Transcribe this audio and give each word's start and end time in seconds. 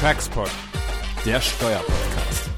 Taxpod, 0.00 0.48
der 1.26 1.40
Steuerpodcast. 1.40 2.48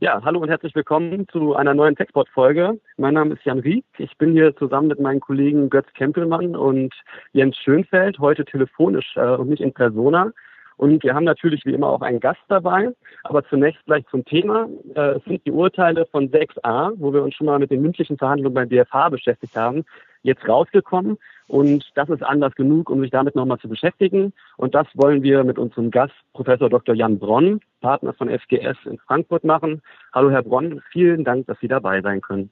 Ja, 0.00 0.20
hallo 0.22 0.40
und 0.40 0.50
herzlich 0.50 0.74
willkommen 0.74 1.26
zu 1.32 1.56
einer 1.56 1.72
neuen 1.72 1.96
Textport-Folge. 1.96 2.78
Mein 2.98 3.14
Name 3.14 3.36
ist 3.36 3.44
Jan 3.46 3.60
Rieck. 3.60 3.86
Ich 3.96 4.18
bin 4.18 4.32
hier 4.32 4.54
zusammen 4.54 4.88
mit 4.88 5.00
meinen 5.00 5.20
Kollegen 5.20 5.70
Götz 5.70 5.90
Kempelmann 5.94 6.54
und 6.54 6.92
Jens 7.32 7.56
Schönfeld, 7.56 8.18
heute 8.18 8.44
telefonisch 8.44 9.16
äh, 9.16 9.36
und 9.36 9.48
nicht 9.48 9.62
in 9.62 9.72
Persona. 9.72 10.32
Und 10.78 11.02
wir 11.02 11.14
haben 11.14 11.24
natürlich 11.24 11.66
wie 11.66 11.74
immer 11.74 11.88
auch 11.88 12.00
einen 12.00 12.20
Gast 12.20 12.40
dabei. 12.48 12.94
Aber 13.24 13.44
zunächst 13.44 13.84
gleich 13.84 14.06
zum 14.10 14.24
Thema. 14.24 14.68
Äh, 14.94 15.16
es 15.16 15.24
sind 15.24 15.44
die 15.44 15.50
Urteile 15.50 16.06
von 16.06 16.30
6a, 16.30 16.92
wo 16.96 17.12
wir 17.12 17.22
uns 17.22 17.34
schon 17.34 17.46
mal 17.46 17.58
mit 17.58 17.70
den 17.70 17.82
mündlichen 17.82 18.16
Verhandlungen 18.16 18.54
beim 18.54 18.68
BFH 18.68 19.10
beschäftigt 19.10 19.56
haben, 19.56 19.84
jetzt 20.22 20.48
rausgekommen. 20.48 21.18
Und 21.48 21.84
das 21.94 22.08
ist 22.08 22.22
Anlass 22.22 22.54
genug, 22.54 22.90
um 22.90 23.00
sich 23.00 23.10
damit 23.10 23.34
nochmal 23.34 23.58
zu 23.58 23.68
beschäftigen. 23.68 24.32
Und 24.56 24.74
das 24.74 24.86
wollen 24.94 25.22
wir 25.22 25.42
mit 25.44 25.58
unserem 25.58 25.90
Gast, 25.90 26.14
Professor 26.32 26.70
Dr. 26.70 26.94
Jan 26.94 27.18
Bronn, 27.18 27.60
Partner 27.80 28.12
von 28.12 28.28
FGS 28.30 28.76
in 28.84 28.98
Frankfurt 28.98 29.44
machen. 29.44 29.82
Hallo, 30.14 30.30
Herr 30.30 30.42
Bronn. 30.42 30.80
Vielen 30.92 31.24
Dank, 31.24 31.46
dass 31.46 31.58
Sie 31.60 31.68
dabei 31.68 32.00
sein 32.02 32.20
können. 32.20 32.50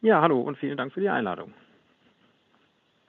Ja, 0.00 0.20
hallo 0.20 0.40
und 0.40 0.58
vielen 0.58 0.76
Dank 0.76 0.92
für 0.92 1.00
die 1.00 1.08
Einladung. 1.08 1.52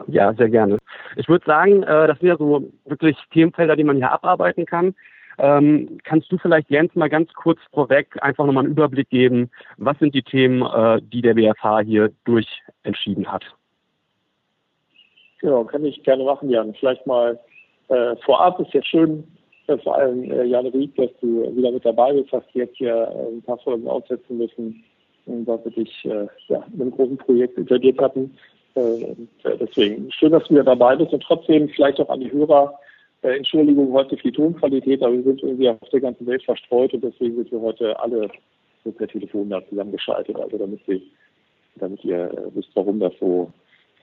Ja, 0.08 0.34
sehr 0.34 0.50
gerne. 0.50 0.78
Ich 1.16 1.28
würde 1.30 1.46
sagen, 1.46 1.84
äh, 1.84 2.08
das 2.08 2.20
sind 2.20 2.28
ja 2.28 2.38
so 2.38 2.70
wirklich 2.86 3.18
Themenfelder, 3.32 3.76
die 3.76 3.84
man 3.84 3.98
hier 3.98 4.12
abarbeiten 4.12 4.66
kann. 4.66 4.94
Ähm, 5.38 5.98
kannst 6.04 6.32
du 6.32 6.38
vielleicht, 6.38 6.70
Jens, 6.70 6.96
mal 6.96 7.10
ganz 7.10 7.34
kurz 7.34 7.60
vorweg 7.74 8.18
einfach 8.22 8.46
nochmal 8.46 8.66
einen 8.66 8.74
Überblick 8.74 9.10
geben, 9.10 9.50
was 9.78 9.98
sind 10.00 10.16
die 10.16 10.24
Themen, 10.24 10.62
äh, 10.62 11.02
die 11.02 11.22
der 11.22 11.34
BFH 11.34 11.82
hier 11.82 12.12
durchentschieden 12.24 13.30
hat? 13.30 13.44
Genau, 15.40 15.66
kann 15.66 15.84
ich 15.84 16.02
gerne 16.04 16.24
machen, 16.24 16.50
Jan. 16.50 16.74
Vielleicht 16.76 17.06
mal 17.06 17.38
äh, 17.90 18.16
vorab 18.26 18.60
ist 18.62 18.74
ja 18.74 18.82
schön, 18.84 19.26
äh, 19.68 19.78
vor 19.80 19.96
allem 19.96 20.24
äh, 20.32 20.44
Jan 20.46 20.68
Rieck, 20.68 20.96
dass 20.96 21.12
du 21.22 21.56
wieder 21.56 21.72
mit 21.72 21.86
dabei 21.86 22.14
bist, 22.14 22.32
hast 22.32 22.48
jetzt 22.54 22.78
hier 22.78 22.96
äh, 22.96 23.36
ein 23.36 23.42
paar 23.44 23.58
Folgen 23.60 23.88
aussetzen 23.88 24.38
müssen, 24.38 24.84
weil 25.26 25.60
wir 25.66 25.72
dich 25.72 26.06
äh, 26.06 26.28
ja, 26.48 26.64
in 26.74 26.82
einem 26.82 26.92
großen 26.92 27.18
Projekt 27.18 27.58
integriert 27.58 28.00
hatten. 28.00 28.38
Äh, 28.76 29.16
deswegen 29.60 30.12
schön, 30.12 30.32
dass 30.32 30.44
du 30.44 30.52
wieder 30.52 30.64
dabei 30.64 30.96
bist 30.96 31.14
und 31.14 31.24
trotzdem 31.24 31.70
vielleicht 31.70 32.00
auch 32.00 32.10
an 32.10 32.20
die 32.20 32.32
Hörer. 32.32 32.78
Äh, 33.22 33.38
Entschuldigung 33.38 33.92
heute 33.94 34.18
für 34.18 34.24
die 34.24 34.34
Tonqualität, 34.34 35.02
aber 35.02 35.14
wir 35.14 35.24
sind 35.24 35.42
irgendwie 35.42 35.70
auf 35.70 35.90
der 35.92 36.02
ganzen 36.02 36.28
Welt 36.28 36.44
verstreut 36.44 36.94
und 36.94 37.04
deswegen 37.04 37.36
sind 37.36 37.52
wir 37.52 37.62
heute 37.62 38.00
alle 38.00 38.30
so 38.84 38.92
per 38.92 39.08
Telefon 39.08 39.50
da 39.50 39.66
zusammengeschaltet, 39.68 40.36
also 40.40 40.58
damit, 40.58 40.80
sie, 40.86 41.02
damit 41.76 42.04
ihr 42.04 42.32
äh, 42.32 42.56
wisst, 42.56 42.70
warum 42.76 43.00
das 43.00 43.14
so 43.20 43.52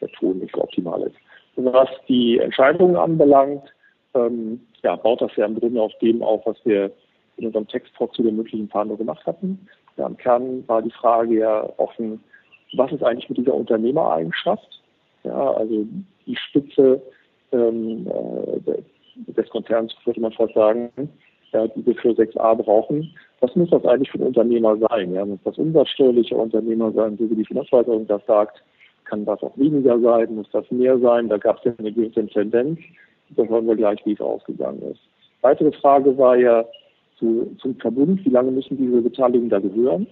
der 0.00 0.09
Ton 0.09 0.39
nicht 0.39 0.55
so 0.55 0.62
optimal 0.62 1.03
ist. 1.03 1.17
Und 1.56 1.73
was 1.73 1.89
die 2.09 2.39
Entscheidungen 2.39 2.97
anbelangt, 2.97 3.62
ähm, 4.15 4.61
ja, 4.83 4.97
baut 4.97 5.20
das 5.20 5.37
ja 5.37 5.47
im 5.47 5.59
Grunde 5.59 5.81
auf 5.81 5.93
dem 6.00 6.23
auf, 6.23 6.45
was 6.47 6.56
wir 6.65 6.91
in 7.37 7.47
unserem 7.47 7.69
Text 7.69 7.93
zu 7.97 8.23
den 8.23 8.37
möglichen 8.37 8.69
Verhandlungen 8.69 9.06
gemacht 9.06 9.25
hatten. 9.27 9.67
Ja, 9.97 10.06
Im 10.06 10.17
Kern 10.17 10.65
war 10.67 10.83
die 10.83 10.91
Frage 10.91 11.39
ja 11.39 11.69
offen, 11.77 12.23
was 12.75 12.92
ist 12.92 13.03
eigentlich 13.03 13.28
mit 13.28 13.39
dieser 13.39 13.55
Unternehmereigenschaft? 13.55 14.83
Ja, 15.25 15.53
also 15.53 15.87
die 16.27 16.37
Spitze 16.37 17.01
ähm, 17.53 18.06
äh, 18.06 19.33
des 19.33 19.48
Konzerns, 19.51 19.95
würde 20.05 20.20
man 20.20 20.33
fast 20.33 20.55
sagen, 20.55 20.91
ja, 21.53 21.67
die 21.69 21.84
wir 21.84 21.95
für 21.97 22.11
6a 22.11 22.55
brauchen. 22.56 23.15
Was 23.41 23.55
muss 23.56 23.70
das 23.70 23.84
eigentlich 23.84 24.11
für 24.11 24.19
ein 24.19 24.27
Unternehmer 24.27 24.77
sein? 24.89 25.12
Ja, 25.12 25.25
muss 25.25 25.41
das 25.45 25.59
umsatzsteuerlicher 25.59 26.37
Unternehmer 26.37 26.93
sein, 26.93 27.17
so 27.19 27.28
wie 27.31 27.37
die 27.37 27.45
Finanzverwaltung 27.45 28.06
das 28.06 28.25
sagt? 28.27 28.62
Kann 29.05 29.25
das 29.25 29.43
auch 29.43 29.56
weniger 29.59 29.98
sein? 30.00 30.34
Muss 30.34 30.48
das 30.53 30.70
mehr 30.70 30.98
sein? 30.98 31.28
Da 31.28 31.37
gab 31.37 31.59
es 31.59 31.65
ja 31.65 31.73
eine 31.78 31.93
gewisse 31.93 32.27
Tendenz. 32.27 32.78
Da 33.37 33.45
hören 33.45 33.67
wir 33.67 33.77
gleich, 33.77 34.00
wie 34.05 34.12
es 34.12 34.20
ausgegangen 34.20 34.83
ist. 34.83 35.00
Weitere 35.43 35.72
Frage 35.72 36.16
war 36.16 36.37
ja 36.37 36.65
zu, 37.19 37.54
zum 37.60 37.75
Verbund, 37.77 38.25
wie 38.25 38.31
lange 38.31 38.50
müssen 38.50 38.77
diese 38.77 39.03
Beteiligungen 39.03 39.50
da 39.50 39.59
gehören? 39.59 40.06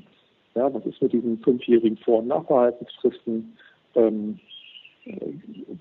Ja, 0.61 0.75
was 0.75 0.85
ist 0.85 1.01
mit 1.01 1.15
diesen 1.15 1.39
fünfjährigen 1.39 1.97
Vor- 1.97 2.19
und 2.19 2.27
Nachbehaltensfristen? 2.27 3.57
Ähm, 3.95 4.39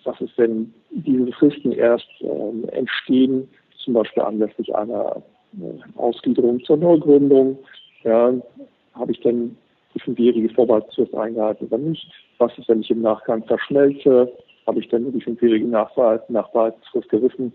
was 0.06 0.22
ist, 0.22 0.38
wenn 0.38 0.74
diese 0.90 1.34
Fristen 1.34 1.74
erst 1.74 2.08
ähm, 2.22 2.64
entstehen, 2.70 3.50
zum 3.84 3.96
Beispiel 3.96 4.24
anlässlich 4.24 4.74
einer 4.74 5.22
äh, 5.60 5.98
Ausgliederung 5.98 6.64
zur 6.64 6.78
Neugründung? 6.78 7.60
Ja, 8.06 8.34
habe 8.94 9.12
ich 9.12 9.20
denn 9.20 9.58
die 9.94 10.00
fünfjährige 10.00 10.48
Vorbehaltsfrist 10.48 11.14
eingehalten 11.14 11.68
oder 11.68 11.78
nicht? 11.78 12.10
Was 12.38 12.58
ist, 12.58 12.70
wenn 12.70 12.80
ich 12.80 12.90
im 12.90 13.02
Nachgang 13.02 13.44
verschmelze? 13.44 14.32
Habe 14.66 14.80
ich 14.80 14.88
denn 14.88 15.12
die 15.12 15.20
fünfjährige 15.20 15.68
Nachbehaltensfrist 15.68 17.10
gerissen? 17.10 17.52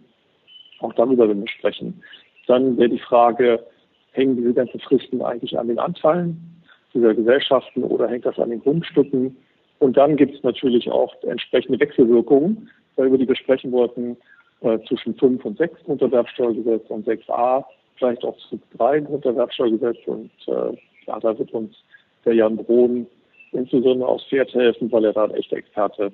Auch 0.81 0.93
darüber 0.93 1.27
werden 1.27 1.41
wir 1.41 1.49
sprechen. 1.49 2.03
Dann 2.49 2.77
wäre 2.77 2.91
die 2.91 2.99
Frage, 2.99 3.65
hängen 4.11 4.37
diese 4.37 4.53
ganzen 4.53 4.81
Fristen 4.81 5.23
eigentlich 5.23 5.59
an 5.59 5.69
den 5.69 5.79
Anteilen? 5.79 6.51
Dieser 6.95 7.15
Gesellschaften 7.15 7.83
oder 7.83 8.09
hängt 8.09 8.25
das 8.25 8.39
an 8.39 8.51
den 8.51 8.61
Grundstücken? 8.61 9.37
Und 9.81 9.97
dann 9.97 10.17
gibt 10.17 10.35
es 10.37 10.43
natürlich 10.43 10.91
auch 10.91 11.15
entsprechende 11.25 11.81
Wechselwirkungen, 11.81 12.71
über 12.97 13.19
die 13.19 13.29
wir 13.29 13.37
sprechen 13.37 13.73
wollten, 13.73 14.17
äh, 14.61 14.79
zwischen 14.89 15.15
5 15.17 15.45
und 15.45 15.59
6 15.59 15.85
Grunderwerbsteuergesetz 15.85 16.89
und 16.89 17.07
6a, 17.07 17.65
vielleicht 17.97 18.25
auch 18.25 18.37
zu 18.49 18.59
3 18.79 19.01
Grunderwerbsteuergesetz. 19.01 19.99
Und 20.07 20.31
äh, 20.47 20.77
ja, 21.07 21.21
da 21.21 21.39
wird 21.39 21.53
uns 21.53 21.77
der 22.25 22.35
Jan 22.35 22.57
Brohn 22.57 23.07
insbesondere 23.53 24.09
aufs 24.09 24.25
Pferd 24.27 24.53
helfen, 24.55 24.91
weil 24.91 25.05
er 25.05 25.13
da 25.13 25.25
ein 25.25 25.35
echter 25.35 25.57
Experte 25.57 26.13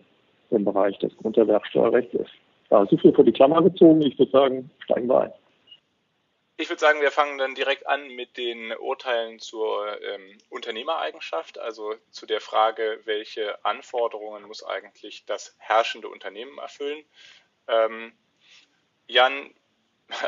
im 0.50 0.64
Bereich 0.64 0.98
des 0.98 1.16
Grunderwerbsteuerrechts 1.18 2.14
ist. 2.14 2.32
Ja, 2.70 2.86
so 2.86 2.96
viel 2.96 3.12
vor 3.12 3.24
die 3.24 3.32
Klammer 3.32 3.62
gezogen. 3.62 4.02
Ich 4.02 4.18
würde 4.18 4.32
sagen, 4.32 4.70
steigen 4.84 5.08
wir 5.08 5.20
ein. 5.20 5.32
Ich 6.60 6.68
würde 6.68 6.80
sagen, 6.80 7.00
wir 7.00 7.10
fangen 7.10 7.38
dann 7.38 7.54
direkt 7.54 7.86
an 7.86 8.08
mit 8.08 8.36
den 8.36 8.76
Urteilen 8.76 9.38
zur 9.38 9.98
ähm, 10.02 10.36
Unternehmereigenschaft, 10.50 11.56
also 11.58 11.94
zu 12.10 12.26
der 12.26 12.42
Frage, 12.42 13.00
welche 13.04 13.64
Anforderungen 13.64 14.42
muss 14.42 14.62
eigentlich 14.62 15.24
das 15.24 15.56
herrschende 15.56 16.10
Unternehmen 16.10 16.58
erfüllen. 16.58 17.02
Ähm, 17.66 18.12
Jan, 19.06 19.54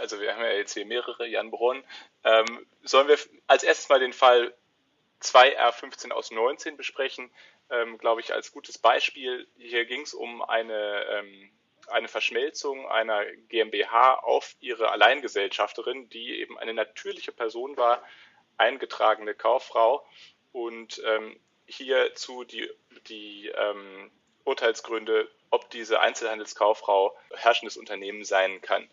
also 0.01 0.21
wir 0.23 0.33
haben 0.33 0.43
ja 0.43 0.53
jetzt 0.53 0.73
hier 0.73 0.87
mehrere, 0.87 1.27
Jan 1.27 1.51
Brunn, 1.51 1.85
ähm, 2.25 2.67
sollen 2.83 3.09
wir 3.09 3.19
als 3.47 3.63
erstes 3.63 3.91
mal 3.91 4.01
den 4.01 4.15
Fall 4.15 4.55
2R15 5.21 6.13
aus 6.13 6.31
19 6.31 6.79
besprechen, 6.79 7.31
ähm, 7.69 7.99
glaube 7.99 8.23
ich, 8.23 8.33
als 8.33 8.53
gutes 8.53 8.79
Beispiel. 8.79 9.47
Hier 9.59 9.85
ging 9.85 10.01
es 10.01 10.15
um 10.15 10.41
eine 10.41 11.05
ähm, 11.11 11.53
eine 11.89 12.09
Verschmelzung 12.09 12.89
einer 12.89 13.25
GmbH 13.49 14.15
auf 14.15 14.55
ihre 14.61 14.91
Alleingesellschafterin, 14.91 16.09
die 16.09 16.41
eben 16.41 16.59
eine 16.59 16.75
natürliche 16.75 17.33
Person 17.33 17.77
war, 17.77 18.03
eingetragene 18.57 19.35
Kauffrau 19.35 20.07
und 20.53 21.03
ähm, 21.05 21.39
hierzu 21.67 22.45
die, 22.45 22.71
die 23.09 23.49
ähm, 23.49 24.11
Urteilsgründe, 24.45 25.31
ob 25.51 25.71
diese 25.71 26.01
Einzelhandelskauffrau 26.01 27.17
herrschendes 27.35 27.77
Unternehmen 27.77 28.25
sein 28.25 28.61
kann. 28.61 28.89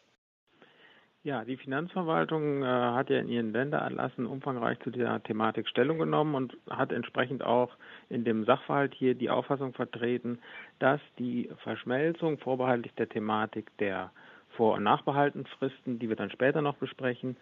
Ja, 1.23 1.43
die 1.43 1.57
Finanzverwaltung 1.57 2.63
äh, 2.63 2.65
hat 2.65 3.09
ja 3.09 3.19
in 3.19 3.27
ihren 3.27 3.51
Länderanlassen 3.51 4.25
umfangreich 4.25 4.79
zu 4.79 4.89
dieser 4.89 5.21
Thematik 5.21 5.67
Stellung 5.67 5.99
genommen 5.99 6.33
und 6.33 6.55
hat 6.69 6.93
entsprechend 6.93 7.43
auch 7.43 7.75
in 8.07 8.23
dem 8.23 8.45
Sachverhalt 8.45 8.93
hier 8.93 9.15
die 9.15 9.29
Auffassung 9.29 9.73
vertreten, 9.73 10.39
dass 10.79 11.01
die 11.17 11.49
Verschmelzung 11.63 12.37
vorbehaltlich 12.37 12.93
der 12.93 13.09
Thematik 13.09 13.69
der 13.79 14.11
Vor- 14.51 14.75
und 14.75 14.83
Nachbehaltensfristen, 14.83 15.99
die 15.99 16.07
wir 16.07 16.15
dann 16.15 16.31
später 16.31 16.61
noch 16.61 16.77
besprechen, 16.77 17.35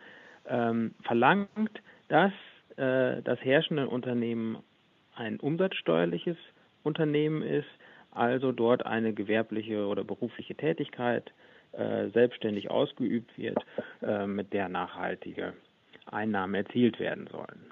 ähm, 0.47 0.95
verlangt, 1.03 1.81
dass 2.07 2.33
äh, 2.77 3.21
das 3.21 3.39
herrschende 3.41 3.87
Unternehmen 3.87 4.57
ein 5.15 5.39
umsatzsteuerliches 5.39 6.37
Unternehmen 6.81 7.43
ist, 7.43 7.69
also 8.09 8.51
dort 8.51 8.87
eine 8.87 9.13
gewerbliche 9.13 9.85
oder 9.85 10.03
berufliche 10.03 10.55
Tätigkeit 10.55 11.31
äh, 11.73 12.07
selbstständig 12.09 12.71
ausgeübt 12.71 13.37
wird, 13.37 13.57
äh, 14.01 14.25
mit 14.25 14.53
der 14.53 14.69
nachhaltige 14.69 15.53
Einnahmen 16.05 16.55
erzielt 16.55 16.99
werden 16.99 17.27
sollen. 17.31 17.71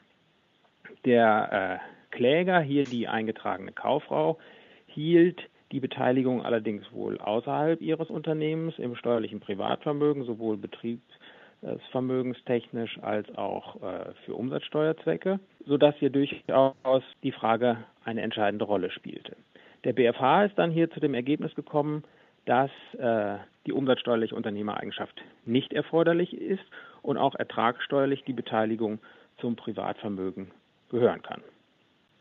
Der 1.06 1.80
äh, 1.81 1.95
Kläger, 2.15 2.62
hier 2.62 2.86
die 2.86 3.07
eingetragene 3.07 3.71
Kauffrau, 3.71 4.39
hielt 4.88 5.39
die 5.71 5.80
Beteiligung 5.80 6.44
allerdings 6.45 6.83
wohl 6.92 7.18
außerhalb 7.19 7.81
ihres 7.81 8.09
Unternehmens 8.09 8.77
im 8.77 8.95
steuerlichen 8.95 9.39
Privatvermögen, 9.39 10.24
sowohl 10.24 10.57
betriebsvermögenstechnisch 10.57 13.00
als 13.01 13.36
auch 13.36 13.81
äh, 13.81 14.13
für 14.25 14.36
Umsatzsteuerzwecke, 14.36 15.39
sodass 15.65 15.95
hier 15.98 16.12
durchaus 16.12 17.03
die 17.24 17.31
Frage 17.31 17.77
eine 18.03 18.21
entscheidende 18.21 18.65
Rolle 18.65 18.91
spielte. 18.91 19.36
Der 19.83 19.94
BFH 19.94 20.45
ist 20.45 20.57
dann 20.57 20.69
hier 20.71 20.89
zu 20.91 21.00
dem 21.00 21.13
Ergebnis 21.13 21.53
gekommen, 21.56 22.03
dass 22.45 22.71
äh, 22.97 23.38
die 23.65 23.74
umsatzsteuerliche 23.74 24.36
Unternehmereigenschaft 24.36 25.21
nicht 25.45 25.74
erforderlich 25.74 26.39
ist 26.39 26.63
und 27.01 27.18
auch 27.18 27.36
ertragssteuerlich 27.36 28.24
die 28.24 28.33
Beteiligung 28.33 29.00
zum 29.38 29.56
Privatvermögen 29.56 30.51
gehören 30.89 31.21
kann. 31.21 31.42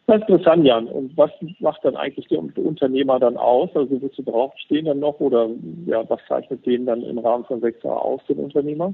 Das 0.07 0.17
ist 0.17 0.29
interessant, 0.29 0.67
Jan. 0.67 0.87
Und 0.87 1.17
was 1.17 1.31
macht 1.61 1.85
dann 1.85 1.97
eigentlich 1.97 2.29
der 2.29 2.39
Unternehmer 2.39 3.19
dann 3.19 3.39
aus? 3.39 3.71
Also 3.75 4.03
wozu 4.03 4.23
draufstehen 4.23 4.85
dann 4.85 4.99
noch 4.99 5.19
oder 5.21 5.49
ja, 5.87 6.09
was 6.09 6.21
zeichnet 6.29 6.67
den 6.67 6.85
dann 6.85 7.03
im 7.03 7.19
Rahmen 7.19 7.45
von 7.45 7.63
6a 7.63 7.89
aus, 7.89 8.21
den 8.29 8.39
Unternehmer? 8.39 8.93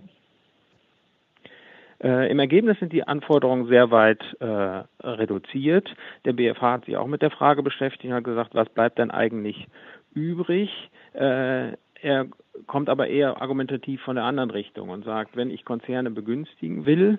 Äh, 2.02 2.30
Im 2.30 2.38
Ergebnis 2.38 2.78
sind 2.78 2.92
die 2.92 3.02
Anforderungen 3.02 3.66
sehr 3.66 3.90
weit 3.90 4.22
äh, 4.38 4.84
reduziert. 5.02 5.92
Der 6.24 6.32
BFH 6.32 6.72
hat 6.72 6.84
sich 6.84 6.96
auch 6.96 7.08
mit 7.08 7.22
der 7.22 7.30
Frage 7.30 7.62
beschäftigt 7.62 8.06
und 8.06 8.14
hat 8.14 8.24
gesagt, 8.24 8.54
was 8.54 8.68
bleibt 8.68 8.98
denn 8.98 9.10
eigentlich 9.10 9.66
übrig? 10.14 10.70
Äh, 11.14 11.72
er 12.02 12.26
kommt 12.66 12.88
aber 12.88 13.08
eher 13.08 13.40
argumentativ 13.40 14.00
von 14.02 14.16
der 14.16 14.24
anderen 14.24 14.50
Richtung 14.50 14.88
und 14.88 15.04
sagt, 15.04 15.36
wenn 15.36 15.50
ich 15.50 15.64
Konzerne 15.64 16.10
begünstigen 16.10 16.86
will 16.86 17.18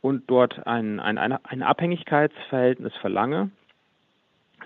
und 0.00 0.24
dort 0.28 0.66
ein, 0.66 1.00
ein, 1.00 1.18
ein 1.18 1.62
Abhängigkeitsverhältnis 1.62 2.94
verlange, 2.96 3.50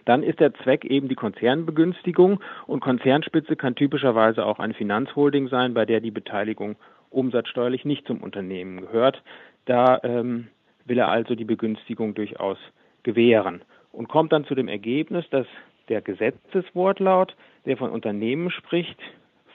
dann 0.04 0.22
ist 0.22 0.40
der 0.40 0.52
Zweck 0.54 0.84
eben 0.84 1.08
die 1.08 1.14
Konzernbegünstigung 1.14 2.40
und 2.66 2.80
Konzernspitze 2.80 3.56
kann 3.56 3.74
typischerweise 3.74 4.44
auch 4.44 4.58
eine 4.58 4.74
Finanzholding 4.74 5.48
sein, 5.48 5.74
bei 5.74 5.86
der 5.86 6.00
die 6.00 6.10
Beteiligung 6.10 6.76
umsatzsteuerlich 7.10 7.84
nicht 7.84 8.06
zum 8.06 8.22
Unternehmen 8.22 8.80
gehört. 8.80 9.22
Da 9.64 10.00
ähm, 10.02 10.48
will 10.84 10.98
er 10.98 11.08
also 11.08 11.34
die 11.34 11.44
Begünstigung 11.44 12.14
durchaus 12.14 12.58
gewähren 13.04 13.62
und 13.92 14.08
kommt 14.08 14.32
dann 14.32 14.44
zu 14.44 14.54
dem 14.54 14.68
Ergebnis, 14.68 15.24
dass 15.30 15.46
der 15.92 16.00
Gesetzeswortlaut, 16.00 17.36
der 17.66 17.76
von 17.76 17.90
Unternehmen 17.90 18.50
spricht, 18.50 18.98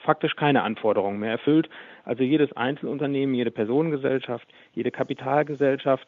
faktisch 0.04 0.36
keine 0.36 0.62
Anforderungen 0.62 1.20
mehr 1.20 1.32
erfüllt. 1.32 1.68
Also 2.06 2.22
jedes 2.22 2.56
Einzelunternehmen, 2.56 3.34
jede 3.34 3.50
Personengesellschaft, 3.50 4.48
jede 4.76 4.92
Kapitalgesellschaft, 4.92 6.08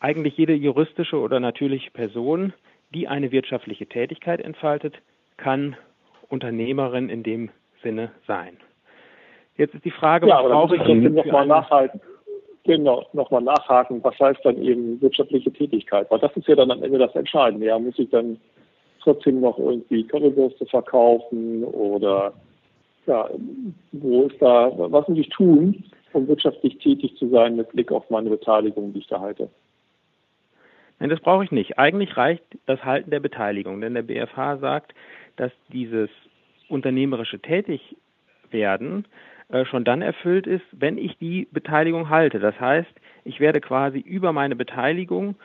eigentlich 0.00 0.38
jede 0.38 0.54
juristische 0.54 1.18
oder 1.18 1.40
natürliche 1.40 1.90
Person, 1.90 2.54
die 2.94 3.06
eine 3.06 3.32
wirtschaftliche 3.32 3.86
Tätigkeit 3.86 4.40
entfaltet, 4.40 4.96
kann 5.36 5.76
Unternehmerin 6.30 7.10
in 7.10 7.22
dem 7.22 7.50
Sinne 7.82 8.12
sein. 8.26 8.56
Jetzt 9.58 9.74
ist 9.74 9.84
die 9.84 9.90
Frage, 9.90 10.26
ja, 10.26 10.42
was 10.42 10.50
brauche 10.50 10.76
ich 10.76 10.82
denn 10.84 11.02
nochmal 11.12 11.46
nachhalten? 11.46 12.00
Genau, 12.64 13.06
nochmal 13.12 13.42
nachhaken, 13.42 14.02
was 14.02 14.18
heißt 14.18 14.40
dann 14.42 14.56
eben 14.62 15.00
wirtschaftliche 15.02 15.52
Tätigkeit? 15.52 16.10
Weil 16.10 16.18
das 16.18 16.34
ist 16.34 16.48
ja 16.48 16.56
dann 16.56 16.70
am 16.70 16.82
Ende 16.82 16.98
das 16.98 17.14
Entscheidende. 17.14 17.66
Ja, 17.66 17.78
muss 17.78 17.98
ich 17.98 18.08
dann 18.08 18.38
trotzdem 19.02 19.40
noch 19.40 19.58
irgendwie 19.58 20.04
Currywürste 20.04 20.66
verkaufen 20.66 21.64
oder 21.64 22.32
ja, 23.06 23.28
wo 23.92 24.24
ist 24.24 24.40
da, 24.40 24.70
was 24.76 25.08
muss 25.08 25.18
ich 25.18 25.28
tun, 25.30 25.84
um 26.12 26.28
wirtschaftlich 26.28 26.78
tätig 26.78 27.16
zu 27.16 27.28
sein 27.28 27.56
mit 27.56 27.70
Blick 27.72 27.90
auf 27.92 28.08
meine 28.10 28.30
Beteiligung, 28.30 28.92
die 28.92 29.00
ich 29.00 29.06
da 29.08 29.20
halte? 29.20 29.48
Nein, 30.98 31.10
das 31.10 31.20
brauche 31.20 31.44
ich 31.44 31.50
nicht. 31.50 31.78
Eigentlich 31.78 32.16
reicht 32.16 32.44
das 32.66 32.84
Halten 32.84 33.10
der 33.10 33.20
Beteiligung, 33.20 33.80
denn 33.80 33.94
der 33.94 34.02
BFH 34.02 34.58
sagt, 34.58 34.92
dass 35.36 35.50
dieses 35.72 36.10
unternehmerische 36.68 37.40
Tätigwerden 37.40 39.06
äh, 39.48 39.64
schon 39.64 39.84
dann 39.84 40.02
erfüllt 40.02 40.46
ist, 40.46 40.64
wenn 40.72 40.98
ich 40.98 41.16
die 41.18 41.48
Beteiligung 41.50 42.10
halte. 42.10 42.38
Das 42.38 42.58
heißt, 42.60 42.92
ich 43.24 43.40
werde 43.40 43.60
quasi 43.60 43.98
über 43.98 44.32
meine 44.32 44.56
Beteiligung 44.56 45.36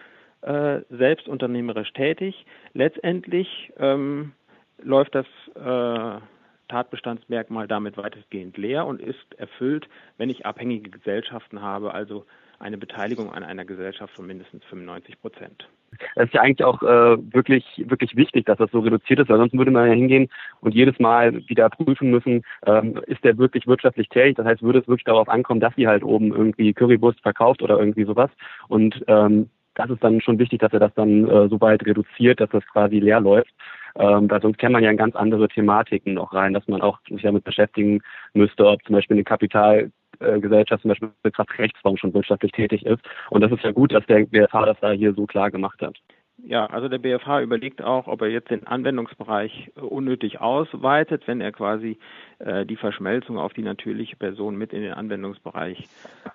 äh, 0.45 0.81
selbst 0.89 1.27
unternehmerisch 1.27 1.91
tätig. 1.93 2.45
Letztendlich 2.73 3.73
ähm, 3.77 4.33
läuft 4.81 5.15
das 5.15 5.25
äh, 5.55 6.21
Tatbestandsmerkmal 6.67 7.67
damit 7.67 7.97
weitestgehend 7.97 8.57
leer 8.57 8.85
und 8.85 9.01
ist 9.01 9.33
erfüllt, 9.37 9.87
wenn 10.17 10.29
ich 10.29 10.45
abhängige 10.45 10.89
Gesellschaften 10.89 11.61
habe, 11.61 11.93
also 11.93 12.25
eine 12.59 12.77
Beteiligung 12.77 13.31
an 13.33 13.43
einer 13.43 13.65
Gesellschaft 13.65 14.15
von 14.15 14.27
mindestens 14.27 14.63
95 14.65 15.19
Prozent. 15.19 15.67
Es 16.15 16.25
ist 16.25 16.33
ja 16.33 16.41
eigentlich 16.41 16.63
auch 16.63 16.81
äh, 16.83 17.17
wirklich, 17.33 17.65
wirklich 17.87 18.15
wichtig, 18.15 18.45
dass 18.45 18.57
das 18.57 18.71
so 18.71 18.79
reduziert 18.79 19.19
ist, 19.19 19.29
weil 19.29 19.37
sonst 19.37 19.53
würde 19.53 19.71
man 19.71 19.87
ja 19.87 19.93
hingehen 19.93 20.29
und 20.61 20.73
jedes 20.73 20.99
Mal 20.99 21.35
wieder 21.47 21.69
prüfen 21.69 22.11
müssen, 22.11 22.43
ähm, 22.65 23.01
ist 23.07 23.23
der 23.23 23.37
wirklich 23.37 23.65
wirtschaftlich 23.67 24.09
tätig? 24.09 24.35
Das 24.37 24.45
heißt, 24.45 24.61
würde 24.61 24.79
es 24.79 24.87
wirklich 24.87 25.05
darauf 25.05 25.29
ankommen, 25.29 25.59
dass 25.59 25.75
sie 25.75 25.87
halt 25.87 26.03
oben 26.03 26.33
irgendwie 26.33 26.73
Currywurst 26.73 27.21
verkauft 27.21 27.61
oder 27.61 27.79
irgendwie 27.79 28.05
sowas. 28.05 28.29
Und 28.67 29.03
ähm, 29.07 29.49
das 29.75 29.89
ist 29.89 30.03
dann 30.03 30.21
schon 30.21 30.39
wichtig, 30.39 30.59
dass 30.59 30.73
er 30.73 30.79
das 30.79 30.93
dann 30.95 31.27
äh, 31.29 31.47
so 31.49 31.59
weit 31.61 31.85
reduziert, 31.85 32.39
dass 32.39 32.49
das 32.49 32.65
quasi 32.67 32.99
leer 32.99 33.19
läuft. 33.19 33.51
Ähm, 33.97 34.29
weil 34.29 34.41
sonst 34.41 34.57
kennt 34.57 34.73
man 34.73 34.83
ja 34.83 34.91
in 34.91 34.97
ganz 34.97 35.15
andere 35.15 35.47
Thematiken 35.47 36.15
noch 36.15 36.33
rein, 36.33 36.53
dass 36.53 36.67
man 36.67 36.81
auch 36.81 36.99
sich 37.09 37.21
damit 37.21 37.45
beschäftigen 37.45 38.01
müsste, 38.33 38.65
ob 38.67 38.83
zum 38.83 38.95
Beispiel 38.95 39.15
eine 39.15 39.23
Kapitalgesellschaft 39.23 40.81
zum 40.81 40.89
Beispiel 40.89 41.11
mit 41.23 41.33
Kraftrechtsform 41.33 41.95
schon 41.95 42.13
wirtschaftlich 42.13 42.51
tätig 42.51 42.85
ist. 42.85 43.01
Und 43.29 43.41
das 43.41 43.53
ist 43.53 43.63
ja 43.63 43.71
gut, 43.71 43.93
dass 43.93 44.05
der 44.07 44.25
BFH 44.25 44.65
das 44.65 44.77
da 44.81 44.91
hier 44.91 45.13
so 45.13 45.25
klar 45.25 45.49
gemacht 45.49 45.81
hat. 45.81 45.95
Ja, 46.43 46.65
also 46.65 46.89
der 46.89 46.97
BFH 46.97 47.41
überlegt 47.41 47.81
auch, 47.81 48.07
ob 48.07 48.21
er 48.21 48.27
jetzt 48.27 48.51
den 48.51 48.67
Anwendungsbereich 48.67 49.71
äh, 49.75 49.79
unnötig 49.79 50.41
ausweitet, 50.41 51.23
wenn 51.27 51.39
er 51.39 51.53
quasi 51.53 51.97
äh, 52.39 52.65
die 52.65 52.75
Verschmelzung 52.75 53.37
auf 53.37 53.53
die 53.53 53.63
natürliche 53.63 54.17
Person 54.17 54.57
mit 54.57 54.73
in 54.73 54.81
den 54.81 54.93
Anwendungsbereich 54.93 55.87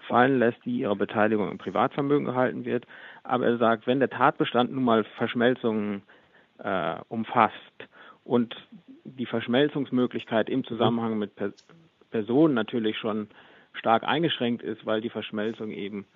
fallen 0.08 0.38
lässt, 0.38 0.64
die 0.64 0.80
ihre 0.80 0.96
Beteiligung 0.96 1.50
im 1.50 1.58
Privatvermögen 1.58 2.24
gehalten 2.24 2.64
wird. 2.64 2.86
Aber 3.22 3.46
er 3.46 3.58
sagt, 3.58 3.86
wenn 3.86 4.00
der 4.00 4.10
Tatbestand 4.10 4.72
nun 4.72 4.84
mal 4.84 5.04
Verschmelzungen 5.04 6.02
äh, 6.58 6.96
umfasst 7.08 7.54
und 8.24 8.54
die 9.04 9.26
Verschmelzungsmöglichkeit 9.26 10.48
im 10.48 10.64
Zusammenhang 10.64 11.18
mit 11.18 11.34
per 11.36 11.52
Personen 12.10 12.54
natürlich 12.54 12.98
schon 12.98 13.28
stark 13.72 14.02
eingeschränkt 14.02 14.62
ist, 14.62 14.84
weil 14.84 15.00
die 15.00 15.10
Verschmelzung 15.10 15.70
eben 15.70 16.06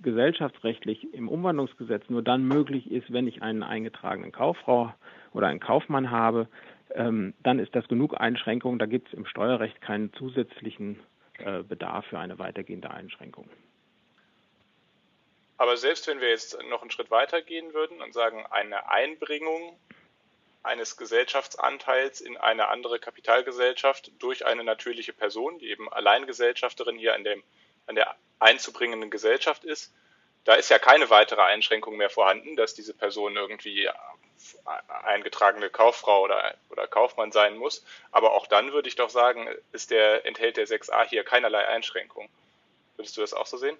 gesellschaftsrechtlich 0.00 1.12
im 1.12 1.28
Umwandlungsgesetz 1.28 2.08
nur 2.08 2.22
dann 2.22 2.46
möglich 2.46 2.90
ist, 2.90 3.12
wenn 3.12 3.26
ich 3.26 3.42
einen 3.42 3.62
eingetragenen 3.62 4.32
Kauffrau 4.32 4.94
oder 5.32 5.48
einen 5.48 5.60
Kaufmann 5.60 6.10
habe, 6.10 6.48
ähm, 6.94 7.34
dann 7.42 7.58
ist 7.58 7.74
das 7.74 7.88
genug 7.88 8.20
Einschränkung. 8.20 8.78
Da 8.78 8.86
gibt 8.86 9.08
es 9.08 9.14
im 9.14 9.26
Steuerrecht 9.26 9.80
keinen 9.80 10.12
zusätzlichen 10.12 10.98
äh, 11.38 11.62
Bedarf 11.62 12.06
für 12.06 12.18
eine 12.18 12.38
weitergehende 12.38 12.90
Einschränkung. 12.90 13.48
Aber 15.56 15.76
selbst 15.76 16.06
wenn 16.06 16.20
wir 16.20 16.28
jetzt 16.28 16.60
noch 16.64 16.82
einen 16.82 16.90
Schritt 16.90 17.10
weiter 17.10 17.42
gehen 17.42 17.74
würden 17.74 18.02
und 18.02 18.12
sagen, 18.12 18.44
eine 18.46 18.88
Einbringung 18.88 19.78
eines 20.62 20.96
Gesellschaftsanteils 20.96 22.20
in 22.20 22.36
eine 22.36 22.68
andere 22.68 22.98
Kapitalgesellschaft 22.98 24.10
durch 24.18 24.46
eine 24.46 24.64
natürliche 24.64 25.12
Person, 25.12 25.58
die 25.58 25.70
eben 25.70 25.92
Alleingesellschafterin 25.92 26.96
hier 26.96 27.14
an, 27.14 27.22
dem, 27.22 27.42
an 27.86 27.94
der 27.94 28.16
einzubringenden 28.40 29.10
Gesellschaft 29.10 29.64
ist, 29.64 29.92
da 30.44 30.54
ist 30.54 30.70
ja 30.70 30.78
keine 30.78 31.08
weitere 31.10 31.42
Einschränkung 31.42 31.96
mehr 31.96 32.10
vorhanden, 32.10 32.56
dass 32.56 32.74
diese 32.74 32.94
Person 32.94 33.36
irgendwie 33.36 33.88
eingetragene 34.88 35.70
Kauffrau 35.70 36.22
oder, 36.22 36.54
oder 36.70 36.86
Kaufmann 36.86 37.32
sein 37.32 37.56
muss. 37.56 37.84
Aber 38.10 38.32
auch 38.32 38.46
dann 38.46 38.72
würde 38.72 38.88
ich 38.88 38.96
doch 38.96 39.10
sagen, 39.10 39.48
ist 39.72 39.90
der, 39.90 40.26
enthält 40.26 40.56
der 40.56 40.66
6a 40.66 41.04
hier 41.04 41.24
keinerlei 41.24 41.66
Einschränkung. 41.66 42.28
Würdest 42.96 43.16
du 43.16 43.22
das 43.22 43.32
auch 43.32 43.46
so 43.46 43.56
sehen? 43.56 43.76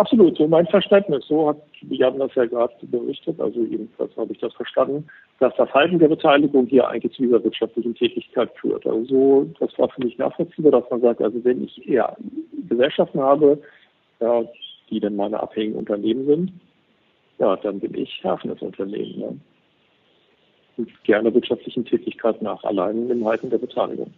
Absolut, 0.00 0.38
so 0.38 0.48
mein 0.48 0.66
Verständnis. 0.66 1.26
So 1.28 1.50
hat, 1.50 1.58
wir 1.82 2.06
haben 2.06 2.18
das 2.18 2.34
ja 2.34 2.46
gerade 2.46 2.72
berichtet, 2.80 3.38
also 3.38 3.60
jedenfalls 3.60 4.16
habe 4.16 4.32
ich 4.32 4.38
das 4.38 4.54
verstanden, 4.54 5.06
dass 5.40 5.54
das 5.56 5.70
Halten 5.74 5.98
der 5.98 6.08
Beteiligung 6.08 6.64
hier 6.64 6.88
eigentlich 6.88 7.12
zu 7.12 7.20
dieser 7.24 7.44
wirtschaftlichen 7.44 7.94
Tätigkeit 7.94 8.50
führt. 8.58 8.86
Also 8.86 9.04
so, 9.04 9.50
das 9.60 9.78
war 9.78 9.90
für 9.90 10.02
mich 10.02 10.16
nachvollziehbar, 10.16 10.72
dass 10.72 10.90
man 10.90 11.02
sagt, 11.02 11.20
also 11.20 11.44
wenn 11.44 11.64
ich 11.64 11.86
eher 11.86 12.16
Gesellschaften 12.66 13.20
habe, 13.20 13.60
ja, 14.20 14.42
die 14.88 15.00
dann 15.00 15.16
meine 15.16 15.38
abhängigen 15.38 15.76
Unternehmen 15.76 16.24
sind, 16.24 16.52
ja, 17.38 17.56
dann 17.56 17.78
bin 17.78 17.94
ich 17.94 18.20
Herr 18.22 18.38
des 18.38 18.62
Unternehmens. 18.62 19.18
Ja. 19.18 19.28
Und 20.78 21.04
gerne 21.04 21.34
wirtschaftlichen 21.34 21.84
Tätigkeit 21.84 22.40
nach, 22.40 22.64
allein 22.64 23.10
im 23.10 23.26
Halten 23.26 23.50
der 23.50 23.58
Beteiligung. 23.58 24.14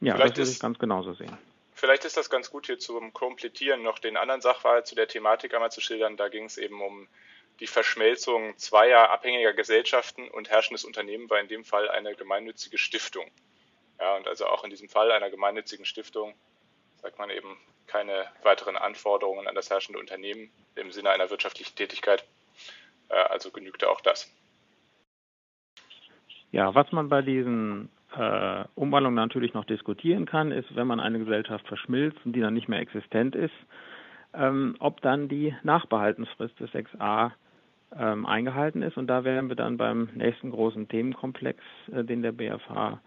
Ja, 0.00 0.14
Vielleicht 0.14 0.38
das 0.38 0.46
würde 0.46 0.50
ich 0.52 0.60
ganz 0.60 0.78
genauso 0.78 1.12
sehen. 1.14 1.36
Vielleicht 1.84 2.06
ist 2.06 2.16
das 2.16 2.30
ganz 2.30 2.50
gut 2.50 2.64
hier 2.64 2.78
zum 2.78 3.12
Komplettieren 3.12 3.82
noch 3.82 3.98
den 3.98 4.16
anderen 4.16 4.40
Sachverhalt 4.40 4.86
zu 4.86 4.94
der 4.94 5.06
Thematik 5.06 5.52
einmal 5.52 5.70
zu 5.70 5.82
schildern. 5.82 6.16
Da 6.16 6.28
ging 6.28 6.46
es 6.46 6.56
eben 6.56 6.80
um 6.80 7.06
die 7.60 7.66
Verschmelzung 7.66 8.56
zweier 8.56 9.10
abhängiger 9.10 9.52
Gesellschaften 9.52 10.26
und 10.28 10.48
herrschendes 10.48 10.86
Unternehmen 10.86 11.28
war 11.28 11.40
in 11.40 11.48
dem 11.48 11.62
Fall 11.62 11.90
eine 11.90 12.14
gemeinnützige 12.14 12.78
Stiftung. 12.78 13.30
Ja, 14.00 14.16
und 14.16 14.26
also 14.26 14.46
auch 14.46 14.64
in 14.64 14.70
diesem 14.70 14.88
Fall 14.88 15.12
einer 15.12 15.28
gemeinnützigen 15.28 15.84
Stiftung 15.84 16.32
sagt 17.02 17.18
man 17.18 17.28
eben 17.28 17.54
keine 17.86 18.32
weiteren 18.42 18.78
Anforderungen 18.78 19.46
an 19.46 19.54
das 19.54 19.68
herrschende 19.68 19.98
Unternehmen 19.98 20.50
im 20.76 20.90
Sinne 20.90 21.10
einer 21.10 21.28
wirtschaftlichen 21.28 21.76
Tätigkeit. 21.76 22.24
Äh, 23.10 23.16
also 23.16 23.50
genügte 23.50 23.90
auch 23.90 24.00
das. 24.00 24.32
Ja, 26.50 26.74
was 26.74 26.90
man 26.92 27.10
bei 27.10 27.20
diesen 27.20 27.90
äh, 28.16 28.64
Umwandlung 28.74 29.14
natürlich 29.14 29.54
noch 29.54 29.64
diskutieren 29.64 30.26
kann, 30.26 30.52
ist, 30.52 30.74
wenn 30.74 30.86
man 30.86 31.00
eine 31.00 31.18
Gesellschaft 31.18 31.66
verschmilzt 31.66 32.18
und 32.24 32.34
die 32.34 32.40
dann 32.40 32.54
nicht 32.54 32.68
mehr 32.68 32.80
existent 32.80 33.34
ist, 33.34 33.54
ähm, 34.34 34.76
ob 34.78 35.00
dann 35.00 35.28
die 35.28 35.54
Nachbehaltensfrist 35.62 36.58
des 36.60 36.70
6a 36.70 37.32
ähm, 37.98 38.26
eingehalten 38.26 38.82
ist. 38.82 38.96
Und 38.96 39.06
da 39.06 39.24
wären 39.24 39.48
wir 39.48 39.56
dann 39.56 39.76
beim 39.76 40.08
nächsten 40.14 40.50
großen 40.50 40.88
Themenkomplex, 40.88 41.62
äh, 41.92 42.04
den 42.04 42.22
der 42.22 42.32
BFH 42.32 43.00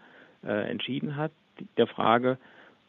äh, 0.44 0.70
entschieden 0.70 1.16
hat, 1.16 1.32
der 1.76 1.86
Frage, 1.86 2.38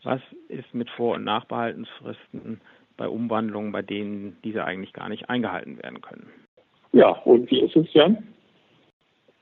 was 0.03 0.21
ist 0.47 0.73
mit 0.73 0.89
Vor- 0.91 1.15
und 1.15 1.23
Nachbehaltensfristen 1.23 2.61
bei 2.95 3.07
Umwandlungen, 3.07 3.71
bei 3.71 3.81
denen 3.81 4.37
diese 4.43 4.63
eigentlich 4.65 4.93
gar 4.93 5.09
nicht 5.09 5.29
eingehalten 5.29 5.81
werden 5.81 6.01
können. 6.01 6.29
Ja, 6.91 7.09
und 7.09 7.49
wie 7.51 7.61
ist 7.61 7.75
es, 7.75 7.93
Jan? 7.93 8.17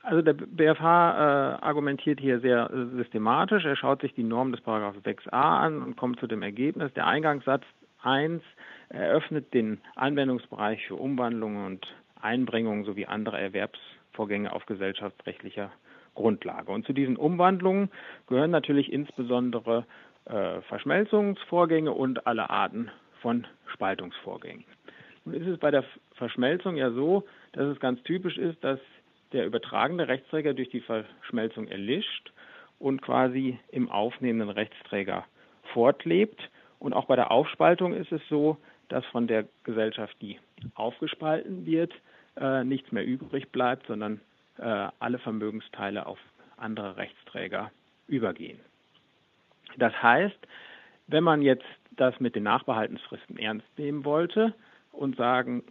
Also 0.08 0.22
der 0.22 0.32
BFH 0.32 0.80
äh, 0.80 1.62
argumentiert 1.62 2.18
hier 2.18 2.40
sehr 2.40 2.70
äh, 2.70 2.96
systematisch. 2.96 3.66
Er 3.66 3.76
schaut 3.76 4.00
sich 4.00 4.14
die 4.14 4.22
Norm 4.22 4.52
des 4.52 4.62
Paragraphen 4.62 5.02
6a 5.02 5.28
an 5.32 5.82
und 5.82 5.96
kommt 5.98 6.18
zu 6.18 6.26
dem 6.26 6.40
Ergebnis, 6.40 6.90
der 6.94 7.06
Eingangssatz 7.06 7.62
1 8.02 8.42
eröffnet 8.88 9.52
den 9.52 9.82
Anwendungsbereich 9.96 10.86
für 10.86 10.94
Umwandlungen 10.94 11.66
und 11.66 11.94
Einbringungen 12.22 12.84
sowie 12.84 13.04
andere 13.04 13.38
Erwerbsvorgänge 13.38 14.50
auf 14.50 14.64
gesellschaftsrechtlicher 14.64 15.70
Grundlage. 16.14 16.72
Und 16.72 16.86
zu 16.86 16.94
diesen 16.94 17.18
Umwandlungen 17.18 17.90
gehören 18.28 18.50
natürlich 18.50 18.90
insbesondere 18.90 19.84
äh, 20.24 20.62
Verschmelzungsvorgänge 20.62 21.92
und 21.92 22.26
alle 22.26 22.48
Arten 22.48 22.90
von 23.20 23.46
Spaltungsvorgängen. 23.74 24.64
Nun 25.26 25.34
ist 25.34 25.48
es 25.48 25.58
bei 25.58 25.70
der 25.70 25.84
Verschmelzung 26.14 26.76
ja 26.76 26.92
so, 26.92 27.24
dass 27.52 27.66
es 27.66 27.78
ganz 27.78 28.02
typisch 28.04 28.38
ist, 28.38 28.64
dass 28.64 28.80
der 29.32 29.46
übertragende 29.46 30.08
Rechtsträger 30.08 30.54
durch 30.54 30.70
die 30.70 30.80
Verschmelzung 30.80 31.68
erlischt 31.68 32.32
und 32.78 33.02
quasi 33.02 33.58
im 33.70 33.90
aufnehmenden 33.90 34.50
Rechtsträger 34.50 35.24
fortlebt. 35.72 36.40
Und 36.78 36.92
auch 36.92 37.06
bei 37.06 37.16
der 37.16 37.30
Aufspaltung 37.30 37.92
ist 37.92 38.12
es 38.12 38.22
so, 38.28 38.56
dass 38.88 39.04
von 39.06 39.26
der 39.26 39.44
Gesellschaft, 39.64 40.16
die 40.20 40.38
aufgespalten 40.74 41.66
wird, 41.66 41.92
äh, 42.40 42.64
nichts 42.64 42.92
mehr 42.92 43.04
übrig 43.04 43.50
bleibt, 43.50 43.86
sondern 43.86 44.20
äh, 44.58 44.88
alle 44.98 45.18
Vermögensteile 45.18 46.06
auf 46.06 46.18
andere 46.56 46.96
Rechtsträger 46.96 47.70
übergehen. 48.06 48.58
Das 49.76 49.92
heißt, 50.02 50.38
wenn 51.08 51.24
man 51.24 51.42
jetzt 51.42 51.66
das 51.90 52.18
mit 52.20 52.34
den 52.34 52.44
Nachbehaltensfristen 52.44 53.38
ernst 53.38 53.66
nehmen 53.76 54.04
wollte 54.04 54.54
und 54.92 55.16
sagen 55.16 55.62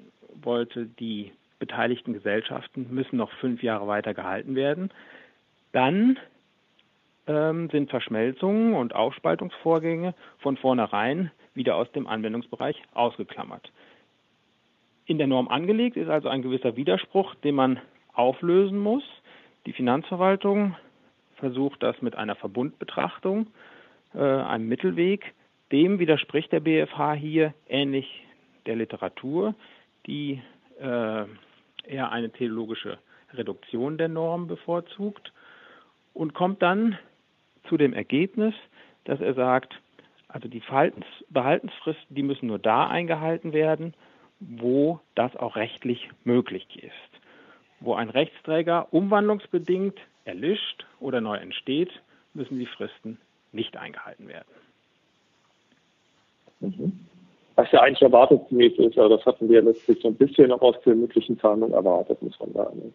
wollte, 0.42 0.86
die 0.86 1.32
beteiligten 1.60 2.14
Gesellschaften 2.14 2.88
müssen 2.92 3.18
noch 3.18 3.32
fünf 3.34 3.64
Jahre 3.64 3.88
weiter 3.88 4.14
gehalten 4.14 4.56
werden, 4.56 4.92
dann 5.72 6.18
ähm, 7.28 7.70
sind 7.70 7.90
Verschmelzungen 7.90 8.74
und 8.74 8.96
Aufspaltungsvorgänge 8.96 10.14
von 10.40 10.58
vornherein 10.58 11.32
wieder 11.54 11.76
aus 11.76 11.92
dem 11.92 12.08
Anwendungsbereich 12.08 12.82
ausgeklammert. 12.94 13.72
In 15.06 15.18
der 15.18 15.28
Norm 15.28 15.48
angelegt 15.48 15.98
ist 15.98 16.10
also 16.10 16.30
ein 16.30 16.42
gewisser 16.42 16.76
Widerspruch, 16.76 17.36
den 17.36 17.56
man 17.56 17.80
auflösen 18.14 18.80
muss. 18.80 19.04
Die 19.66 19.74
Finanzverwaltung 19.74 20.76
versucht 21.36 21.82
das 21.84 22.02
mit 22.02 22.16
einer 22.16 22.36
Verbundbetrachtung, 22.36 23.48
äh, 24.14 24.20
einem 24.20 24.68
Mittelweg. 24.68 25.34
Dem 25.72 26.00
widerspricht 26.00 26.52
der 26.52 26.62
BFH 26.62 27.14
hier 27.14 27.54
ähnlich 27.68 28.24
der 28.66 28.76
Literatur, 28.76 29.56
die 30.06 30.42
äh, 30.80 31.26
eher 31.88 32.12
eine 32.12 32.30
theologische 32.30 32.98
Reduktion 33.34 33.98
der 33.98 34.08
Norm 34.08 34.48
bevorzugt 34.48 35.32
und 36.14 36.34
kommt 36.34 36.62
dann 36.62 36.98
zu 37.68 37.78
dem 37.78 37.94
Ergebnis, 37.94 38.54
dass 39.06 39.20
er 39.20 39.34
sagt, 39.34 39.80
also 40.28 40.48
die 40.48 40.62
Behaltensfristen, 41.30 42.16
die 42.16 42.24
müssen 42.24 42.48
nur 42.48 42.60
da 42.60 42.88
eingehalten 42.88 43.54
werden, 43.54 43.94
wo 44.40 45.00
das 45.16 45.36
auch 45.36 45.56
rechtlich 45.56 46.10
möglich 46.24 46.84
ist. 46.84 46.94
Wo 47.80 47.94
ein 47.94 48.10
Rechtsträger 48.10 48.92
umwandlungsbedingt 48.92 50.00
erlischt 50.26 50.86
oder 51.00 51.22
neu 51.22 51.38
entsteht, 51.38 51.92
müssen 52.34 52.60
die 52.60 52.66
Fristen 52.66 53.20
nicht 53.52 53.78
eingehalten 53.78 54.28
werden. 54.28 54.48
Mhm 56.60 57.07
was 57.58 57.72
ja 57.72 57.82
eigentlich 57.82 58.04
erwartungsgemäß 58.04 58.78
ist, 58.78 58.98
aber 59.00 59.18
das 59.18 59.26
hatten 59.26 59.50
wir 59.50 59.64
letztlich 59.64 60.00
so 60.02 60.10
ein 60.10 60.16
bisschen 60.16 60.52
auch 60.52 60.62
aus 60.62 60.76
der 60.86 60.94
möglichen 60.94 61.40
Zahlung 61.40 61.74
erwartet, 61.74 62.22
muss 62.22 62.40
man 62.40 62.54
sagen. 62.54 62.94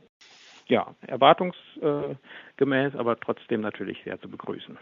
Ja, 0.68 0.94
erwartungsgemäß, 1.08 2.94
aber 2.94 3.18
trotzdem 3.18 3.60
natürlich 3.60 3.98
sehr 4.04 4.20
zu 4.20 4.30
begrüßen. 4.30 4.78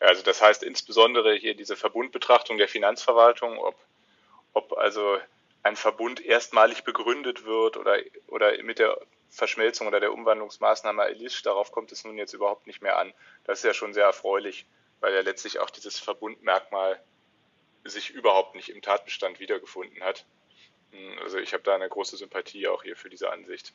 Also 0.00 0.22
das 0.22 0.42
heißt 0.42 0.62
insbesondere 0.62 1.34
hier 1.34 1.54
diese 1.54 1.76
Verbundbetrachtung 1.76 2.56
der 2.56 2.68
Finanzverwaltung, 2.68 3.58
ob, 3.58 3.76
ob 4.54 4.78
also 4.78 5.18
ein 5.62 5.76
Verbund 5.76 6.24
erstmalig 6.24 6.84
begründet 6.84 7.44
wird 7.44 7.76
oder, 7.76 7.98
oder 8.28 8.50
mit 8.62 8.78
der 8.78 8.96
Verschmelzung 9.28 9.88
oder 9.88 10.00
der 10.00 10.14
Umwandlungsmaßnahme 10.14 11.02
erlischt, 11.02 11.44
darauf 11.44 11.70
kommt 11.70 11.92
es 11.92 12.04
nun 12.04 12.16
jetzt 12.16 12.32
überhaupt 12.32 12.66
nicht 12.66 12.80
mehr 12.80 12.98
an. 12.98 13.12
Das 13.44 13.58
ist 13.58 13.64
ja 13.64 13.74
schon 13.74 13.92
sehr 13.92 14.06
erfreulich, 14.06 14.64
weil 15.00 15.12
ja 15.12 15.20
letztlich 15.20 15.58
auch 15.58 15.68
dieses 15.68 15.98
Verbundmerkmal 15.98 16.98
sich 17.88 18.10
überhaupt 18.10 18.54
nicht 18.54 18.68
im 18.68 18.82
Tatbestand 18.82 19.40
wiedergefunden 19.40 20.02
hat. 20.02 20.24
Hm, 20.92 21.18
also 21.22 21.38
ich 21.38 21.52
habe 21.52 21.62
da 21.64 21.74
eine 21.74 21.88
große 21.88 22.16
Sympathie 22.16 22.68
auch 22.68 22.82
hier 22.82 22.96
für 22.96 23.10
diese 23.10 23.32
Ansicht. 23.32 23.72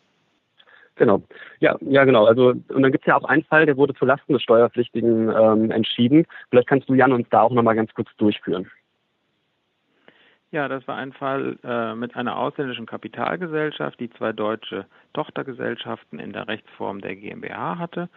Genau. 0.96 1.22
Ja, 1.60 1.78
ja, 1.82 2.04
genau. 2.04 2.26
Also 2.26 2.50
und 2.50 2.82
dann 2.82 2.92
gibt 2.92 3.04
es 3.04 3.08
ja 3.08 3.16
auch 3.16 3.24
einen 3.24 3.44
Fall, 3.44 3.66
der 3.66 3.78
wurde 3.78 3.94
zulasten 3.94 4.34
des 4.34 4.44
Steuerpflichtigen 4.44 5.30
ähm, 5.30 5.72
entschieden. 5.72 6.28
Vielleicht 6.50 6.68
kannst 6.68 6.90
du 6.90 6.94
Jan 6.94 7.14
uns 7.14 7.28
da 7.30 7.42
auch 7.42 7.52
nochmal 7.52 7.76
ganz 7.76 7.94
kurz 7.94 8.10
durchführen. 8.18 8.70
Ja, 10.52 10.68
das 10.68 10.86
war 10.86 10.98
ein 10.98 11.14
Fall 11.14 11.58
äh, 11.64 11.96
mit 11.96 12.18
einer 12.18 12.38
ausländischen 12.38 12.86
Kapitalgesellschaft, 12.86 14.02
die 14.02 14.10
zwei 14.10 14.34
deutsche 14.34 14.86
Tochtergesellschaften 15.14 16.20
in 16.20 16.34
der 16.34 16.50
Rechtsform 16.50 17.00
der 17.00 17.16
GmbH 17.16 17.78
hatte. 17.78 18.10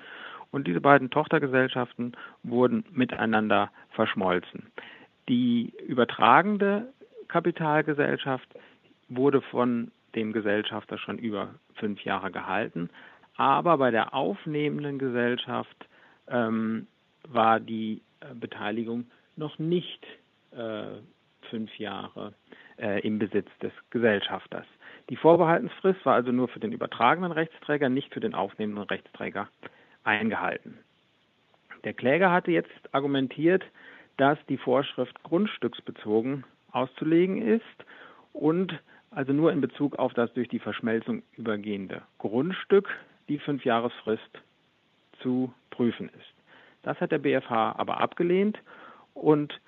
Und 0.51 0.67
diese 0.67 0.81
beiden 0.81 1.11
Tochtergesellschaften 1.11 2.17
wurden 2.43 2.85
miteinander 2.91 3.71
verschmolzen. 3.91 4.73
Die 5.29 5.73
übertragende 5.87 6.93
Kapitalgesellschaft 7.29 8.49
wurde 9.09 9.41
von 9.41 9.91
dem 10.15 10.33
Gesellschafter 10.33 10.99
schon 10.99 11.19
über 11.19 11.55
fünf 11.75 12.05
Jahre 12.05 12.31
gehalten, 12.31 12.91
aber 13.37 13.79
bei 13.79 13.91
der 13.91 14.15
aufnehmenden 14.15 14.99
Gesellschaft 14.99 15.89
ähm, 16.29 16.87
war 17.29 17.59
die 17.59 18.03
äh, 18.21 18.35
Beteiligung 18.35 19.07
noch 19.37 19.59
nicht 19.59 20.07
äh, 20.53 20.85
fünf 21.51 21.77
Jahre 21.79 22.35
äh, 22.79 23.01
im 23.01 23.19
Besitz 23.19 23.49
des 23.61 23.73
Gesellschafters. 23.91 24.67
Die 25.11 25.17
Vorbehaltensfrist 25.17 26.05
war 26.07 26.15
also 26.15 26.33
nur 26.33 26.49
für 26.49 26.61
den 26.61 26.73
übertragenen 26.73 27.33
Rechtsträger, 27.33 27.89
nicht 27.89 28.13
für 28.13 28.21
den 28.21 28.35
aufnehmenden 28.35 28.85
Rechtsträger 28.85 29.49
eingehalten. 30.05 30.79
Der 31.83 31.93
Kläger 31.93 32.31
hatte 32.31 32.51
jetzt 32.51 32.71
argumentiert, 32.93 33.63
dass 34.17 34.39
die 34.49 34.59
Vorschrift 34.59 35.23
grundstücksbezogen 35.23 36.45
auszulegen 36.73 37.41
ist 37.41 37.65
und 38.33 38.79
also 39.11 39.33
nur 39.33 39.53
in 39.53 39.61
Bezug 39.61 39.97
auf 39.97 40.13
das 40.15 40.33
durch 40.35 40.49
die 40.49 40.59
Verschmelzung 40.59 41.23
übergehende 41.37 42.03
Grundstück 42.19 42.89
die 43.29 43.39
Fünfjahresfrist 43.39 44.43
zu 45.21 45.53
prüfen 45.71 46.09
ist. 46.09 46.35
Das 46.83 47.01
hat 47.01 47.13
der 47.13 47.19
BFH 47.19 47.77
aber 47.79 48.01
abgelehnt 48.01 48.59
und 49.15 49.61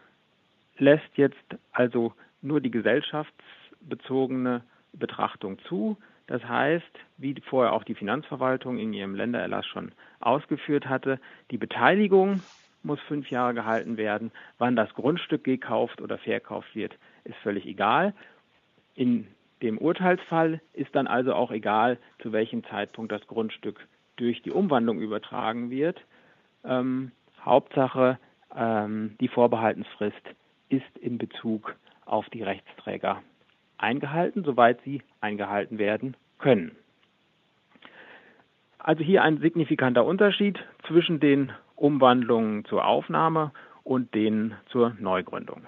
lässt 0.79 1.17
jetzt 1.17 1.57
also 1.73 2.13
nur 2.43 2.61
die 2.61 2.71
gesellschaftsbezogene 2.71 4.63
Betrachtung 4.93 5.59
zu. 5.61 5.97
Das 6.27 6.43
heißt, 6.45 6.85
wie 7.19 7.35
vorher 7.49 7.73
auch 7.73 7.85
die 7.85 7.95
Finanzverwaltung 7.95 8.79
in 8.79 8.93
ihrem 8.93 9.15
Ländererlass 9.15 9.67
schon 9.67 9.93
ausgeführt 10.21 10.87
hatte, 10.87 11.21
die 11.51 11.59
Beteiligung 11.59 12.43
muss 12.87 13.01
fünf 13.01 13.31
Jahre 13.31 13.53
gehalten 13.53 13.97
werden. 13.97 14.31
Wann 14.59 14.77
das 14.77 14.95
Grundstück 14.95 15.45
gekauft 15.45 16.01
oder 16.01 16.19
verkauft 16.19 16.75
wird, 16.75 16.97
ist 17.25 17.37
völlig 17.43 17.67
egal. 17.67 18.15
In 18.95 19.27
dem 19.63 19.79
Urteilsfall 19.79 20.61
ist 20.73 20.95
dann 20.95 21.07
also 21.07 21.35
auch 21.35 21.51
egal, 21.51 21.99
zu 22.21 22.33
welchem 22.33 22.65
Zeitpunkt 22.65 23.13
das 23.13 23.27
Grundstück 23.27 23.87
durch 24.17 24.43
die 24.43 24.51
Umwandlung 24.51 25.01
übertragen 25.01 25.71
wird. 25.71 26.01
Ähm, 26.65 27.13
Hauptsache, 27.45 28.19
ähm, 28.55 29.17
die 29.21 29.29
Vorbehaltensfrist 29.29 30.23
ist 30.69 30.99
in 30.99 31.19
Bezug 31.19 31.77
auf 32.05 32.29
die 32.31 32.43
Rechtsträger 32.43 33.23
eingehalten, 33.79 34.45
soweit 34.45 34.81
sie 34.83 35.03
eingehalten 35.21 35.79
werden 35.79 36.17
können. 36.39 36.77
Also 38.79 39.03
hier 39.03 39.23
ein 39.23 39.39
signifikanter 39.39 40.05
Unterschied 40.05 40.59
zwischen 40.87 41.21
den 41.21 41.53
Umwandlungen 41.77 42.65
zur 42.65 42.87
Aufnahme 42.87 43.53
und 43.85 44.15
denen 44.15 44.55
zur 44.71 44.95
Neugründung. 44.99 45.63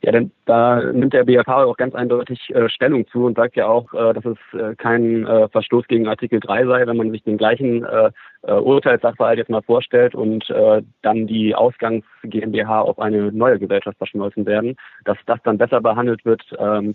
Ja, 0.00 0.12
denn 0.12 0.30
da 0.46 0.80
nimmt 0.92 1.12
der 1.12 1.24
BAK 1.24 1.48
auch 1.48 1.76
ganz 1.76 1.94
eindeutig 1.94 2.50
äh, 2.54 2.68
Stellung 2.68 3.06
zu 3.08 3.24
und 3.24 3.36
sagt 3.36 3.56
ja 3.56 3.66
auch, 3.66 3.92
äh, 3.92 4.12
dass 4.12 4.24
es 4.24 4.38
äh, 4.58 4.76
kein 4.76 5.26
äh, 5.26 5.48
Verstoß 5.48 5.88
gegen 5.88 6.06
Artikel 6.06 6.38
3 6.38 6.66
sei, 6.66 6.86
wenn 6.86 6.96
man 6.96 7.10
sich 7.10 7.24
den 7.24 7.36
gleichen 7.36 7.84
äh, 7.84 8.10
äh, 8.42 8.52
Urteilssachverhalt 8.52 9.38
jetzt 9.38 9.50
mal 9.50 9.62
vorstellt 9.62 10.14
und 10.14 10.48
dann 11.02 11.26
die 11.26 11.54
Ausgangs 11.54 12.04
GmbH 12.22 12.80
auf 12.80 12.98
eine 12.98 13.32
neue 13.32 13.58
Gesellschaft 13.58 13.98
verschmolzen 13.98 14.46
werden, 14.46 14.76
dass 15.04 15.18
das 15.26 15.40
dann 15.42 15.58
besser 15.58 15.80
behandelt 15.80 16.24
wird, 16.24 16.42
ähm, 16.58 16.94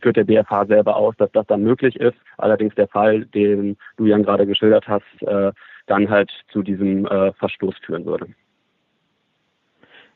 führt 0.00 0.16
der 0.16 0.24
BFH 0.24 0.66
selber 0.66 0.96
aus, 0.96 1.16
dass 1.16 1.32
das 1.32 1.46
dann 1.46 1.62
möglich 1.62 1.96
ist. 1.96 2.16
Allerdings 2.36 2.74
der 2.74 2.88
Fall, 2.88 3.24
den 3.26 3.76
du 3.96 4.06
Jan 4.06 4.22
gerade 4.22 4.46
geschildert 4.46 4.86
hast, 4.86 5.54
dann 5.90 6.08
halt 6.08 6.30
zu 6.52 6.62
diesem 6.62 7.06
äh, 7.06 7.32
Verstoß 7.34 7.74
führen 7.84 8.06
würde. 8.06 8.28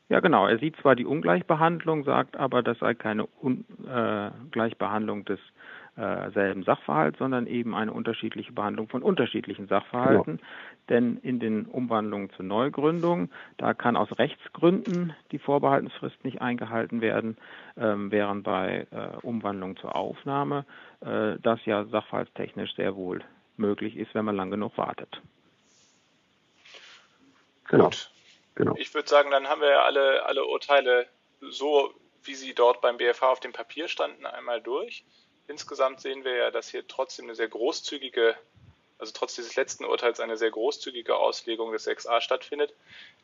Ja, 0.07 0.19
genau. 0.19 0.47
Er 0.47 0.59
sieht 0.59 0.75
zwar 0.77 0.95
die 0.95 1.05
Ungleichbehandlung, 1.05 2.03
sagt 2.03 2.37
aber, 2.37 2.61
das 2.61 2.77
sei 2.77 2.93
keine 2.93 3.25
Ungleichbehandlung 3.25 5.21
äh, 5.21 5.23
des 5.23 5.39
äh, 5.95 6.29
selben 6.31 6.63
Sachverhalt, 6.63 7.17
sondern 7.17 7.47
eben 7.47 7.73
eine 7.73 7.91
unterschiedliche 7.91 8.51
Behandlung 8.51 8.87
von 8.87 9.01
unterschiedlichen 9.01 9.67
Sachverhalten. 9.67 10.37
Genau. 10.37 10.49
Denn 10.89 11.17
in 11.17 11.39
den 11.39 11.65
Umwandlungen 11.65 12.29
zur 12.31 12.45
Neugründung, 12.45 13.29
da 13.57 13.73
kann 13.73 13.97
aus 13.97 14.09
Rechtsgründen 14.19 15.13
die 15.31 15.39
Vorbehaltensfrist 15.39 16.23
nicht 16.23 16.39
eingehalten 16.39 17.01
werden, 17.01 17.37
ähm, 17.75 18.11
während 18.11 18.43
bei 18.43 18.85
äh, 18.91 19.25
Umwandlung 19.25 19.75
zur 19.77 19.95
Aufnahme 19.95 20.65
äh, 21.01 21.37
das 21.41 21.65
ja 21.65 21.85
sachverhaltstechnisch 21.85 22.75
sehr 22.75 22.95
wohl 22.95 23.21
möglich 23.57 23.97
ist, 23.97 24.13
wenn 24.13 24.25
man 24.25 24.35
lang 24.35 24.51
genug 24.51 24.77
wartet. 24.77 25.21
Genau. 27.67 27.85
Gut. 27.85 28.09
genau. 28.55 28.75
Ich 28.77 28.93
würde 28.93 29.09
sagen, 29.09 29.31
dann 29.31 29.47
haben 29.47 29.61
wir 29.61 29.83
alle, 29.83 30.25
alle 30.25 30.45
Urteile 30.45 31.07
so, 31.41 31.93
wie 32.23 32.35
sie 32.35 32.53
dort 32.53 32.81
beim 32.81 32.97
BFH 32.97 33.29
auf 33.29 33.39
dem 33.39 33.53
Papier 33.53 33.87
standen, 33.87 34.25
einmal 34.25 34.61
durch 34.61 35.03
insgesamt 35.47 36.01
sehen 36.01 36.23
wir 36.23 36.35
ja, 36.35 36.51
dass 36.51 36.69
hier 36.69 36.87
trotzdem 36.87 37.25
eine 37.25 37.35
sehr 37.35 37.47
großzügige, 37.47 38.35
also 38.97 39.11
trotz 39.13 39.35
dieses 39.35 39.55
letzten 39.55 39.85
Urteils 39.85 40.19
eine 40.19 40.37
sehr 40.37 40.51
großzügige 40.51 41.15
Auslegung 41.15 41.71
des 41.71 41.87
6a 41.87 42.21
stattfindet. 42.21 42.73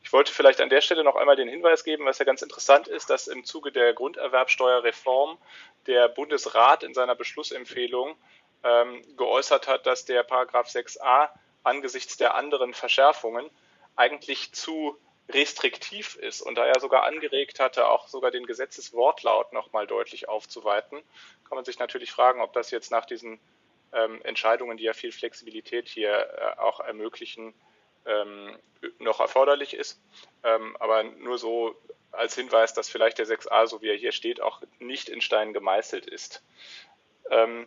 Ich 0.02 0.12
wollte 0.12 0.32
vielleicht 0.32 0.60
an 0.60 0.68
der 0.68 0.80
Stelle 0.80 1.04
noch 1.04 1.16
einmal 1.16 1.36
den 1.36 1.48
Hinweis 1.48 1.84
geben, 1.84 2.04
was 2.04 2.18
ja 2.18 2.24
ganz 2.24 2.42
interessant 2.42 2.88
ist, 2.88 3.10
dass 3.10 3.28
im 3.28 3.44
Zuge 3.44 3.72
der 3.72 3.92
Grunderwerbsteuerreform 3.94 5.38
der 5.86 6.08
Bundesrat 6.08 6.82
in 6.82 6.94
seiner 6.94 7.14
Beschlussempfehlung 7.14 8.16
ähm, 8.64 9.02
geäußert 9.16 9.66
hat, 9.66 9.86
dass 9.86 10.04
der 10.04 10.22
Paragraph 10.22 10.68
6a 10.68 11.30
angesichts 11.64 12.16
der 12.16 12.34
anderen 12.34 12.74
Verschärfungen 12.74 13.48
eigentlich 13.96 14.52
zu 14.52 14.96
restriktiv 15.28 16.16
ist 16.16 16.42
und 16.42 16.56
da 16.56 16.66
er 16.66 16.80
sogar 16.80 17.04
angeregt 17.04 17.60
hatte, 17.60 17.88
auch 17.88 18.08
sogar 18.08 18.30
den 18.30 18.46
Gesetzeswortlaut 18.46 19.52
nochmal 19.52 19.86
deutlich 19.86 20.28
aufzuweiten, 20.28 20.98
kann 21.48 21.56
man 21.56 21.64
sich 21.64 21.78
natürlich 21.78 22.10
fragen, 22.10 22.40
ob 22.40 22.52
das 22.52 22.70
jetzt 22.70 22.90
nach 22.90 23.06
diesen 23.06 23.38
ähm, 23.92 24.20
Entscheidungen, 24.22 24.76
die 24.76 24.84
ja 24.84 24.92
viel 24.92 25.12
Flexibilität 25.12 25.88
hier 25.88 26.12
äh, 26.12 26.60
auch 26.60 26.80
ermöglichen, 26.80 27.54
ähm, 28.06 28.56
noch 28.98 29.20
erforderlich 29.20 29.74
ist. 29.74 30.00
Ähm, 30.42 30.76
aber 30.78 31.04
nur 31.04 31.38
so 31.38 31.76
als 32.10 32.34
Hinweis, 32.34 32.74
dass 32.74 32.88
vielleicht 32.88 33.18
der 33.18 33.26
6a, 33.26 33.66
so 33.66 33.80
wie 33.80 33.88
er 33.88 33.96
hier 33.96 34.12
steht, 34.12 34.40
auch 34.40 34.60
nicht 34.78 35.08
in 35.08 35.20
Stein 35.20 35.52
gemeißelt 35.52 36.06
ist. 36.06 36.42
Ähm, 37.30 37.66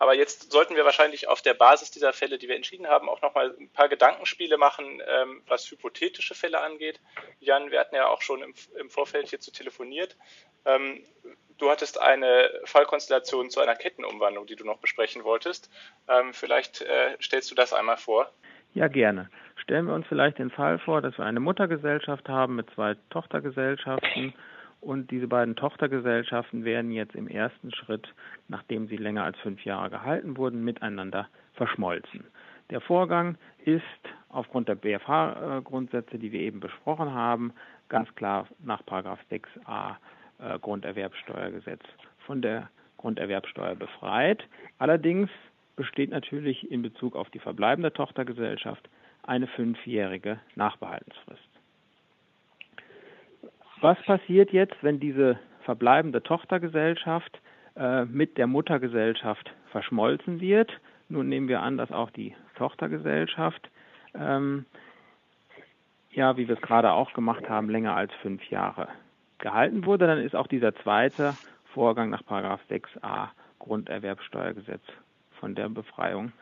aber 0.00 0.14
jetzt 0.14 0.50
sollten 0.50 0.76
wir 0.76 0.86
wahrscheinlich 0.86 1.28
auf 1.28 1.42
der 1.42 1.52
Basis 1.52 1.90
dieser 1.90 2.14
Fälle, 2.14 2.38
die 2.38 2.48
wir 2.48 2.56
entschieden 2.56 2.88
haben, 2.88 3.10
auch 3.10 3.20
nochmal 3.20 3.54
ein 3.60 3.68
paar 3.68 3.90
Gedankenspiele 3.90 4.56
machen, 4.56 5.02
ähm, 5.06 5.42
was 5.46 5.70
hypothetische 5.70 6.34
Fälle 6.34 6.62
angeht. 6.62 7.00
Jan, 7.38 7.70
wir 7.70 7.78
hatten 7.78 7.94
ja 7.94 8.08
auch 8.08 8.22
schon 8.22 8.42
im, 8.42 8.54
im 8.78 8.88
Vorfeld 8.88 9.28
hierzu 9.28 9.50
telefoniert. 9.50 10.16
Ähm, 10.64 11.04
du 11.58 11.70
hattest 11.70 12.00
eine 12.00 12.50
Fallkonstellation 12.64 13.50
zu 13.50 13.60
einer 13.60 13.76
Kettenumwandlung, 13.76 14.46
die 14.46 14.56
du 14.56 14.64
noch 14.64 14.78
besprechen 14.78 15.22
wolltest. 15.22 15.70
Ähm, 16.08 16.32
vielleicht 16.32 16.80
äh, 16.80 17.18
stellst 17.20 17.50
du 17.50 17.54
das 17.54 17.74
einmal 17.74 17.98
vor. 17.98 18.32
Ja, 18.72 18.88
gerne. 18.88 19.28
Stellen 19.56 19.86
wir 19.86 19.94
uns 19.94 20.06
vielleicht 20.06 20.38
den 20.38 20.50
Fall 20.50 20.78
vor, 20.78 21.02
dass 21.02 21.18
wir 21.18 21.26
eine 21.26 21.40
Muttergesellschaft 21.40 22.26
haben 22.26 22.56
mit 22.56 22.70
zwei 22.70 22.96
Tochtergesellschaften 23.10 24.32
und 24.80 25.10
diese 25.10 25.28
beiden 25.28 25.56
Tochtergesellschaften 25.56 26.64
werden 26.64 26.90
jetzt 26.90 27.14
im 27.14 27.28
ersten 27.28 27.72
Schritt, 27.72 28.12
nachdem 28.48 28.88
sie 28.88 28.96
länger 28.96 29.24
als 29.24 29.38
fünf 29.38 29.64
Jahre 29.64 29.90
gehalten 29.90 30.36
wurden, 30.36 30.64
miteinander 30.64 31.28
verschmolzen. 31.54 32.24
Der 32.70 32.80
Vorgang 32.80 33.36
ist 33.64 33.82
aufgrund 34.28 34.68
der 34.68 34.76
BFH-Grundsätze, 34.76 36.18
die 36.18 36.32
wir 36.32 36.40
eben 36.40 36.60
besprochen 36.60 37.12
haben, 37.12 37.52
ganz 37.88 38.14
klar 38.14 38.46
nach 38.64 38.82
6a 38.82 39.96
äh, 40.38 40.58
Grunderwerbsteuergesetz 40.60 41.82
von 42.26 42.40
der 42.40 42.70
Grunderwerbsteuer 42.96 43.74
befreit. 43.74 44.44
Allerdings 44.78 45.30
besteht 45.76 46.10
natürlich 46.10 46.70
in 46.70 46.82
Bezug 46.82 47.16
auf 47.16 47.28
die 47.30 47.38
verbleibende 47.38 47.92
Tochtergesellschaft 47.92 48.88
eine 49.22 49.46
fünfjährige 49.48 50.38
Nachbehaltensfrist. 50.54 51.49
Was 53.80 54.00
passiert 54.02 54.52
jetzt, 54.52 54.76
wenn 54.82 55.00
diese 55.00 55.38
verbleibende 55.64 56.22
Tochtergesellschaft 56.22 57.40
äh, 57.76 58.04
mit 58.04 58.36
der 58.36 58.46
Muttergesellschaft 58.46 59.52
verschmolzen 59.70 60.40
wird? 60.40 60.70
Nun 61.08 61.28
nehmen 61.28 61.48
wir 61.48 61.62
an, 61.62 61.78
dass 61.78 61.90
auch 61.90 62.10
die 62.10 62.34
Tochtergesellschaft, 62.56 63.70
ähm, 64.14 64.66
ja, 66.12 66.36
wie 66.36 66.46
wir 66.46 66.56
es 66.56 66.60
gerade 66.60 66.92
auch 66.92 67.14
gemacht 67.14 67.48
haben, 67.48 67.70
länger 67.70 67.96
als 67.96 68.12
fünf 68.20 68.44
Jahre 68.50 68.88
gehalten 69.38 69.86
wurde. 69.86 70.06
Dann 70.06 70.18
ist 70.18 70.36
auch 70.36 70.46
dieser 70.46 70.74
zweite 70.76 71.34
Vorgang 71.72 72.10
nach 72.10 72.22
6a 72.22 73.28
Grunderwerbsteuergesetz 73.60 74.82
von 75.38 75.54
der 75.54 75.70
Befreiung 75.70 76.32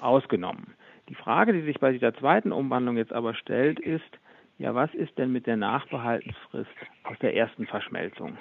ausgenommen. 0.00 0.74
Die 1.08 1.14
Frage, 1.14 1.52
die 1.52 1.62
sich 1.62 1.80
bei 1.80 1.92
dieser 1.92 2.14
zweiten 2.14 2.52
Umwandlung 2.52 2.96
jetzt 2.96 3.12
aber 3.12 3.34
stellt, 3.34 3.80
ist, 3.80 4.18
ja, 4.62 4.74
was 4.76 4.94
ist 4.94 5.18
denn 5.18 5.32
mit 5.32 5.48
der 5.48 5.56
Nachbehaltensfrist 5.56 6.70
aus 7.02 7.18
der 7.20 7.34
ersten 7.34 7.66
Verschmelzung? 7.66 8.38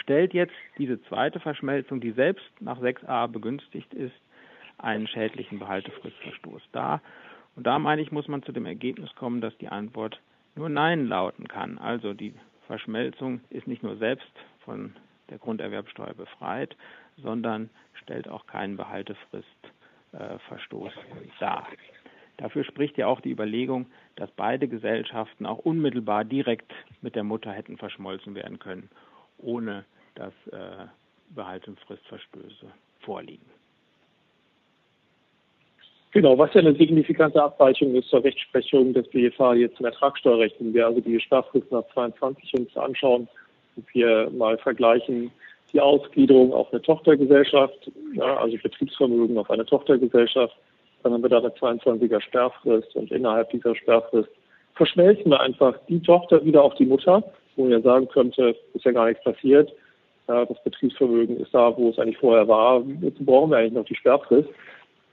Stellt 0.00 0.32
jetzt 0.32 0.54
diese 0.78 1.02
zweite 1.02 1.40
Verschmelzung, 1.40 2.00
die 2.00 2.12
selbst 2.12 2.48
nach 2.60 2.80
6a 2.80 3.26
begünstigt 3.26 3.92
ist, 3.92 4.14
einen 4.78 5.08
schädlichen 5.08 5.58
Behaltefristverstoß 5.58 6.62
dar? 6.70 7.02
Und 7.56 7.66
da 7.66 7.80
meine 7.80 8.00
ich, 8.00 8.12
muss 8.12 8.28
man 8.28 8.44
zu 8.44 8.52
dem 8.52 8.64
Ergebnis 8.64 9.12
kommen, 9.16 9.40
dass 9.40 9.58
die 9.58 9.66
Antwort 9.66 10.20
nur 10.54 10.68
Nein 10.68 11.08
lauten 11.08 11.48
kann. 11.48 11.78
Also 11.78 12.14
die 12.14 12.34
Verschmelzung 12.68 13.40
ist 13.50 13.66
nicht 13.66 13.82
nur 13.82 13.96
selbst 13.96 14.30
von 14.60 14.94
der 15.30 15.38
Grunderwerbsteuer 15.38 16.14
befreit, 16.14 16.76
sondern 17.16 17.70
stellt 17.94 18.28
auch 18.28 18.46
keinen 18.46 18.76
Behaltefristverstoß 18.76 20.92
äh, 20.92 21.28
dar. 21.40 21.66
Dafür 22.36 22.64
spricht 22.64 22.98
ja 22.98 23.06
auch 23.06 23.20
die 23.20 23.30
Überlegung, 23.30 23.86
dass 24.16 24.30
beide 24.30 24.68
Gesellschaften 24.68 25.46
auch 25.46 25.58
unmittelbar 25.58 26.24
direkt 26.24 26.72
mit 27.00 27.14
der 27.14 27.24
Mutter 27.24 27.50
hätten 27.50 27.78
verschmolzen 27.78 28.34
werden 28.34 28.58
können, 28.58 28.90
ohne 29.38 29.84
dass 30.14 30.32
äh, 30.52 30.86
Behaltungsfristverstöße 31.34 32.66
vorliegen. 33.00 33.46
Genau, 36.12 36.38
was 36.38 36.52
ja 36.54 36.60
eine 36.60 36.74
signifikante 36.74 37.42
Abweichung 37.42 37.94
ist 37.94 38.08
zur 38.08 38.24
Rechtsprechung 38.24 38.94
des 38.94 39.06
BFH 39.08 39.54
jetzt 39.54 39.80
im 39.80 39.86
Ertragssteuerrecht, 39.86 40.56
wenn 40.60 40.72
wir 40.72 40.86
also 40.86 41.00
die 41.00 41.20
Sperrfrist 41.20 41.70
nach 41.70 41.84
22 41.92 42.54
uns 42.54 42.76
anschauen 42.76 43.28
und 43.76 43.94
wir 43.94 44.30
mal 44.30 44.56
vergleichen 44.58 45.30
die 45.72 45.80
Ausgliederung 45.80 46.54
auf 46.54 46.72
eine 46.72 46.80
Tochtergesellschaft, 46.80 47.90
ja, 48.14 48.36
also 48.38 48.56
Betriebsvermögen 48.62 49.36
auf 49.36 49.50
eine 49.50 49.66
Tochtergesellschaft 49.66 50.56
dann 51.02 51.12
haben 51.12 51.22
wir 51.22 51.28
da 51.28 51.38
eine 51.38 51.48
22er 51.48 52.20
Sperrfrist 52.20 52.94
und 52.96 53.10
innerhalb 53.10 53.50
dieser 53.50 53.74
Sperrfrist 53.74 54.30
verschmelzen 54.74 55.30
wir 55.30 55.40
einfach 55.40 55.74
die 55.88 56.00
Tochter 56.00 56.44
wieder 56.44 56.62
auf 56.62 56.74
die 56.74 56.86
Mutter, 56.86 57.22
wo 57.56 57.62
man 57.62 57.72
ja 57.72 57.80
sagen 57.80 58.08
könnte, 58.08 58.56
ist 58.74 58.84
ja 58.84 58.92
gar 58.92 59.06
nichts 59.06 59.24
passiert. 59.24 59.72
Das 60.26 60.62
Betriebsvermögen 60.64 61.38
ist 61.38 61.54
da, 61.54 61.76
wo 61.76 61.90
es 61.90 61.98
eigentlich 61.98 62.18
vorher 62.18 62.48
war. 62.48 62.82
Jetzt 63.00 63.24
brauchen 63.24 63.50
wir 63.50 63.58
eigentlich 63.58 63.72
noch 63.74 63.84
die 63.84 63.94
Sperrfrist, 63.94 64.48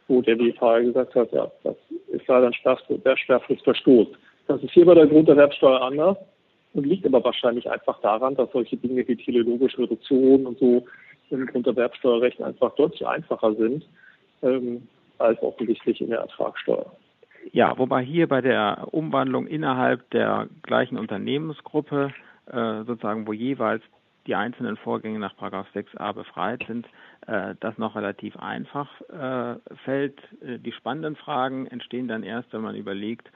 wo 0.08 0.22
der 0.22 0.36
BFH 0.36 0.80
gesagt 0.80 1.15
hat, 1.15 1.32
ja, 1.32 1.52
das 1.63 1.76
ist 2.08 2.28
leider 2.28 2.48
ein 2.48 2.54
Sperrfrist, 2.54 3.06
der 3.06 3.17
Sperrfristverstoß. 3.17 4.08
Das 4.48 4.62
ist 4.63 4.72
hier 4.72 4.86
bei 4.86 4.96
der 4.96 5.08
Grunderwerbsteuer 5.08 5.82
anders 5.82 6.17
und 6.74 6.86
liegt 6.86 7.06
aber 7.06 7.24
wahrscheinlich 7.24 7.69
einfach 7.69 8.02
daran, 8.02 8.36
dass 8.36 8.52
solche 8.52 8.76
Dinge 8.76 9.08
wie 9.08 9.15
teleologische 9.15 9.80
Reduktion 9.80 10.48
und 10.48 10.60
so 10.60 10.84
im 11.30 11.46
Grunderwerbsteuerrecht 11.46 12.41
einfach 12.41 12.76
deutlich 12.76 13.06
einfacher 13.06 13.54
sind. 13.56 13.86
Ähm, 14.41 14.88
als 15.24 15.42
offensichtlich 15.42 16.02
in 16.02 16.10
der 16.10 16.20
Ertragssteuer. 16.20 16.92
Ja, 17.52 17.78
wobei 17.78 18.04
hier 18.04 18.28
bei 18.28 18.42
der 18.42 18.88
Umwandlung 18.92 19.48
innerhalb 19.48 20.10
der 20.12 20.48
gleichen 20.62 20.98
Unternehmensgruppe 20.98 22.14
äh, 22.48 22.84
sozusagen, 22.84 23.28
wo 23.28 23.34
jeweils 23.34 23.84
die 24.28 24.36
einzelnen 24.36 24.78
Vorgänge 24.78 25.20
nach 25.20 25.36
6a 25.36 26.14
befreit 26.14 26.64
sind, 26.68 26.88
äh, 27.28 27.56
das 27.60 27.78
noch 27.78 27.96
relativ 27.96 28.38
einfach 28.38 28.90
äh, 29.10 29.56
fällt. 29.84 30.20
Äh, 30.42 30.60
die 30.60 30.72
spannenden 30.72 31.16
Fragen 31.16 31.68
entstehen 31.68 32.08
dann 32.08 32.24
erst, 32.24 32.54
wenn 32.54 32.62
man 32.62 32.76
überlegt, 32.76 33.30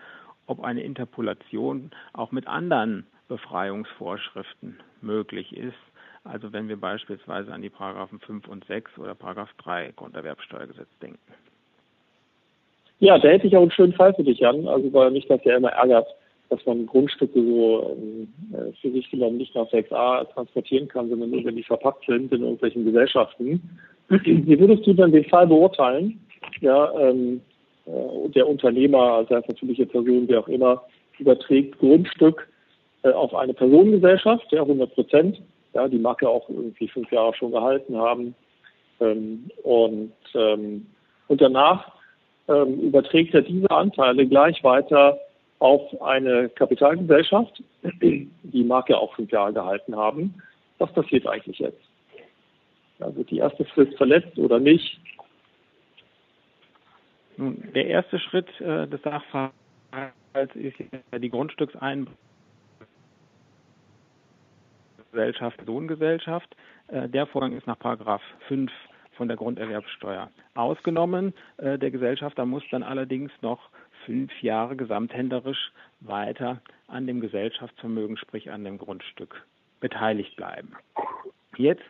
ob 0.46 0.64
eine 0.64 0.82
Interpolation 0.82 1.92
auch 2.14 2.32
mit 2.32 2.48
anderen 2.48 3.06
Befreiungsvorschriften 3.28 4.80
möglich 5.02 5.56
ist. 5.56 5.76
Also 6.24 6.54
wenn 6.54 6.70
wir 6.70 6.80
beispielsweise 6.80 7.54
an 7.54 7.62
die 7.62 7.70
Paragraphen 7.70 8.20
5 8.20 8.48
und 8.48 8.66
6 8.66 8.98
oder 8.98 9.16
Paragraph 9.16 9.54
3 9.58 9.94
Grunderwerbsteuergesetz 9.96 10.90
denken. 11.02 11.20
Ja, 13.00 13.20
da 13.20 13.28
hätte 13.28 13.48
ich 13.48 13.56
auch 13.56 13.62
einen 13.62 13.72
schönen 13.72 13.94
Fall 13.94 14.14
für 14.14 14.24
dich, 14.24 14.40
Jan. 14.40 14.68
Also 14.68 14.92
weil 14.94 15.12
mich 15.12 15.28
das 15.28 15.44
ja 15.44 15.58
immer 15.58 15.70
ärgert, 15.70 16.08
dass 16.50 16.66
man 16.66 16.86
Grundstücke 16.86 17.42
so 17.42 17.96
ähm, 17.96 18.28
äh, 18.54 18.72
für 18.82 18.92
sich 18.92 19.10
genommen 19.12 19.38
nicht 19.38 19.54
nach 19.54 19.70
6a 19.70 20.26
transportieren 20.34 20.88
kann, 20.88 21.10
sondern 21.10 21.30
nur, 21.30 21.44
wenn 21.44 21.56
die 21.56 21.64
verpackt 21.64 22.06
sind 22.06 22.32
in 22.32 22.42
irgendwelchen 22.42 22.86
Gesellschaften. 22.86 23.62
Wie 24.10 24.60
würdest 24.60 24.88
du 24.88 24.94
dann 24.94 25.12
den 25.12 25.26
Fall 25.26 25.48
beurteilen? 25.48 26.20
Ja, 26.62 26.92
ähm, 26.98 27.42
äh, 27.86 28.30
der 28.30 28.48
Unternehmer, 28.48 29.14
also 29.14 29.36
als 29.36 29.48
natürliche 29.48 29.86
Person, 29.86 30.28
wie 30.28 30.38
auch 30.38 30.48
immer, 30.48 30.84
überträgt 31.20 31.78
Grundstück 31.80 32.48
äh, 33.04 33.10
auf 33.10 33.36
eine 33.36 33.54
Personengesellschaft, 33.54 34.52
ja, 34.52 34.62
100 34.62 34.94
Prozent. 34.94 35.42
Ja, 35.74 35.88
die 35.88 36.02
ja 36.02 36.30
auch 36.30 36.50
irgendwie 36.50 36.88
fünf 36.88 37.12
Jahre 37.12 37.36
schon 37.36 37.52
gehalten 37.52 37.98
haben. 37.98 38.34
Ähm, 39.00 39.52
und, 39.64 40.14
ähm, 40.34 40.88
und 41.28 41.42
danach 41.42 41.97
ähm, 42.48 42.80
überträgt 42.80 43.34
er 43.34 43.42
diese 43.42 43.70
Anteile 43.72 44.28
gleich 44.28 44.64
weiter 44.64 45.20
auf 45.60 46.02
eine 46.02 46.50
Kapitalgesellschaft, 46.50 47.64
die 47.84 48.64
mag 48.64 48.90
ja 48.90 48.98
auch 48.98 49.16
fünf 49.16 49.32
Jahre 49.32 49.54
gehalten 49.54 49.96
haben. 49.96 50.36
Was 50.78 50.94
passiert 50.94 51.26
eigentlich 51.28 51.60
jetzt? 51.60 51.82
Ja, 53.00 53.16
wird 53.16 53.32
die 53.32 53.40
erste 53.40 53.66
Frist 53.66 53.96
verletzt 53.98 54.38
oder 54.38 54.60
nicht? 54.60 55.00
Nun, 57.38 57.70
der 57.74 57.88
erste 57.88 58.20
Schritt 58.20 58.50
äh, 58.62 58.88
des 58.88 59.02
Sachverhalts 59.02 60.56
ist 60.56 60.76
ja 61.12 61.20
die 61.20 61.30
Grundstückseinbringung 61.30 62.18
Gesellschaft, 65.12 65.58
Personengesellschaft. 65.58 66.56
Äh, 66.88 67.10
der 67.10 67.26
Vorgang 67.26 67.54
ist 67.54 67.68
nach 67.68 67.80
Paragraph 67.80 68.22
5 68.48 68.72
von 69.18 69.28
der 69.28 69.38
Grunderwerbsteuer 69.38 70.30
ausgenommen. 70.56 71.34
Äh, 71.58 71.78
der 71.78 71.92
Gesellschafter 71.92 72.46
muss 72.46 72.64
dann 72.72 72.84
allerdings 72.84 73.32
noch 73.42 73.70
fünf 74.06 74.32
Jahre 74.42 74.76
gesamthändlerisch 74.76 75.72
weiter 76.00 76.62
an 76.88 77.08
dem 77.08 77.20
Gesellschaftsvermögen, 77.20 78.18
sprich 78.18 78.50
an 78.52 78.64
dem 78.64 78.78
Grundstück, 78.78 79.46
beteiligt 79.82 80.36
bleiben. 80.36 80.74
Jetzt 81.58 81.84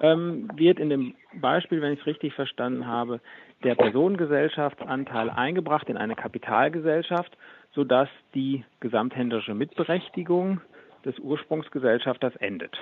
ähm, 0.00 0.48
wird 0.54 0.78
in 0.78 0.90
dem 0.90 1.14
Beispiel, 1.40 1.80
wenn 1.80 1.94
ich 1.94 2.00
es 2.00 2.06
richtig 2.06 2.34
verstanden 2.34 2.86
habe, 2.86 3.20
der 3.62 3.74
Personengesellschaftsanteil 3.74 5.30
eingebracht 5.30 5.88
in 5.88 5.96
eine 5.96 6.14
Kapitalgesellschaft, 6.14 7.36
sodass 7.74 8.08
die 8.34 8.64
gesamthändlerische 8.80 9.54
Mitberechtigung 9.54 10.60
des 11.04 11.18
Ursprungsgesellschafters 11.18 12.36
endet. 12.36 12.76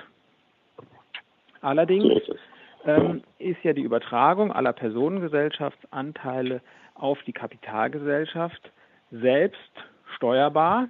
Allerdings 1.61 2.21
ähm, 2.85 3.23
ist 3.39 3.63
ja 3.63 3.73
die 3.73 3.83
Übertragung 3.83 4.51
aller 4.51 4.73
Personengesellschaftsanteile 4.73 6.61
auf 6.95 7.21
die 7.23 7.33
Kapitalgesellschaft 7.33 8.71
selbst 9.11 9.71
steuerbar 10.15 10.87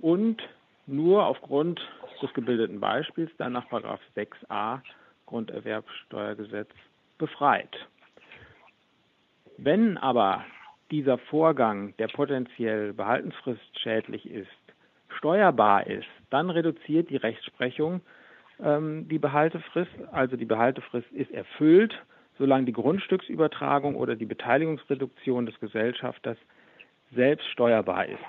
und 0.00 0.42
nur 0.86 1.26
aufgrund 1.26 1.80
des 2.22 2.32
gebildeten 2.34 2.80
Beispiels 2.80 3.30
dann 3.38 3.52
nach 3.52 3.66
6a 3.70 4.80
Grunderwerbsteuergesetz 5.26 6.70
befreit. 7.18 7.74
Wenn 9.56 9.96
aber 9.98 10.44
dieser 10.90 11.18
Vorgang, 11.18 11.96
der 11.98 12.08
potenziell 12.08 12.92
behaltensfristschädlich 12.92 14.28
ist, 14.30 14.48
steuerbar 15.16 15.86
ist, 15.86 16.08
dann 16.30 16.50
reduziert 16.50 17.10
die 17.10 17.16
Rechtsprechung 17.16 18.00
ähm, 18.62 19.08
die 19.08 19.18
Behaltefrist. 19.18 19.92
Also 20.12 20.36
die 20.36 20.44
Behaltefrist 20.44 21.10
ist 21.12 21.30
erfüllt, 21.30 21.94
solange 22.38 22.66
die 22.66 22.72
Grundstücksübertragung 22.72 23.94
oder 23.94 24.16
die 24.16 24.26
Beteiligungsreduktion 24.26 25.46
des 25.46 25.58
Gesellschafters 25.60 26.36
selbst 27.12 27.46
steuerbar 27.48 28.06
ist. 28.06 28.24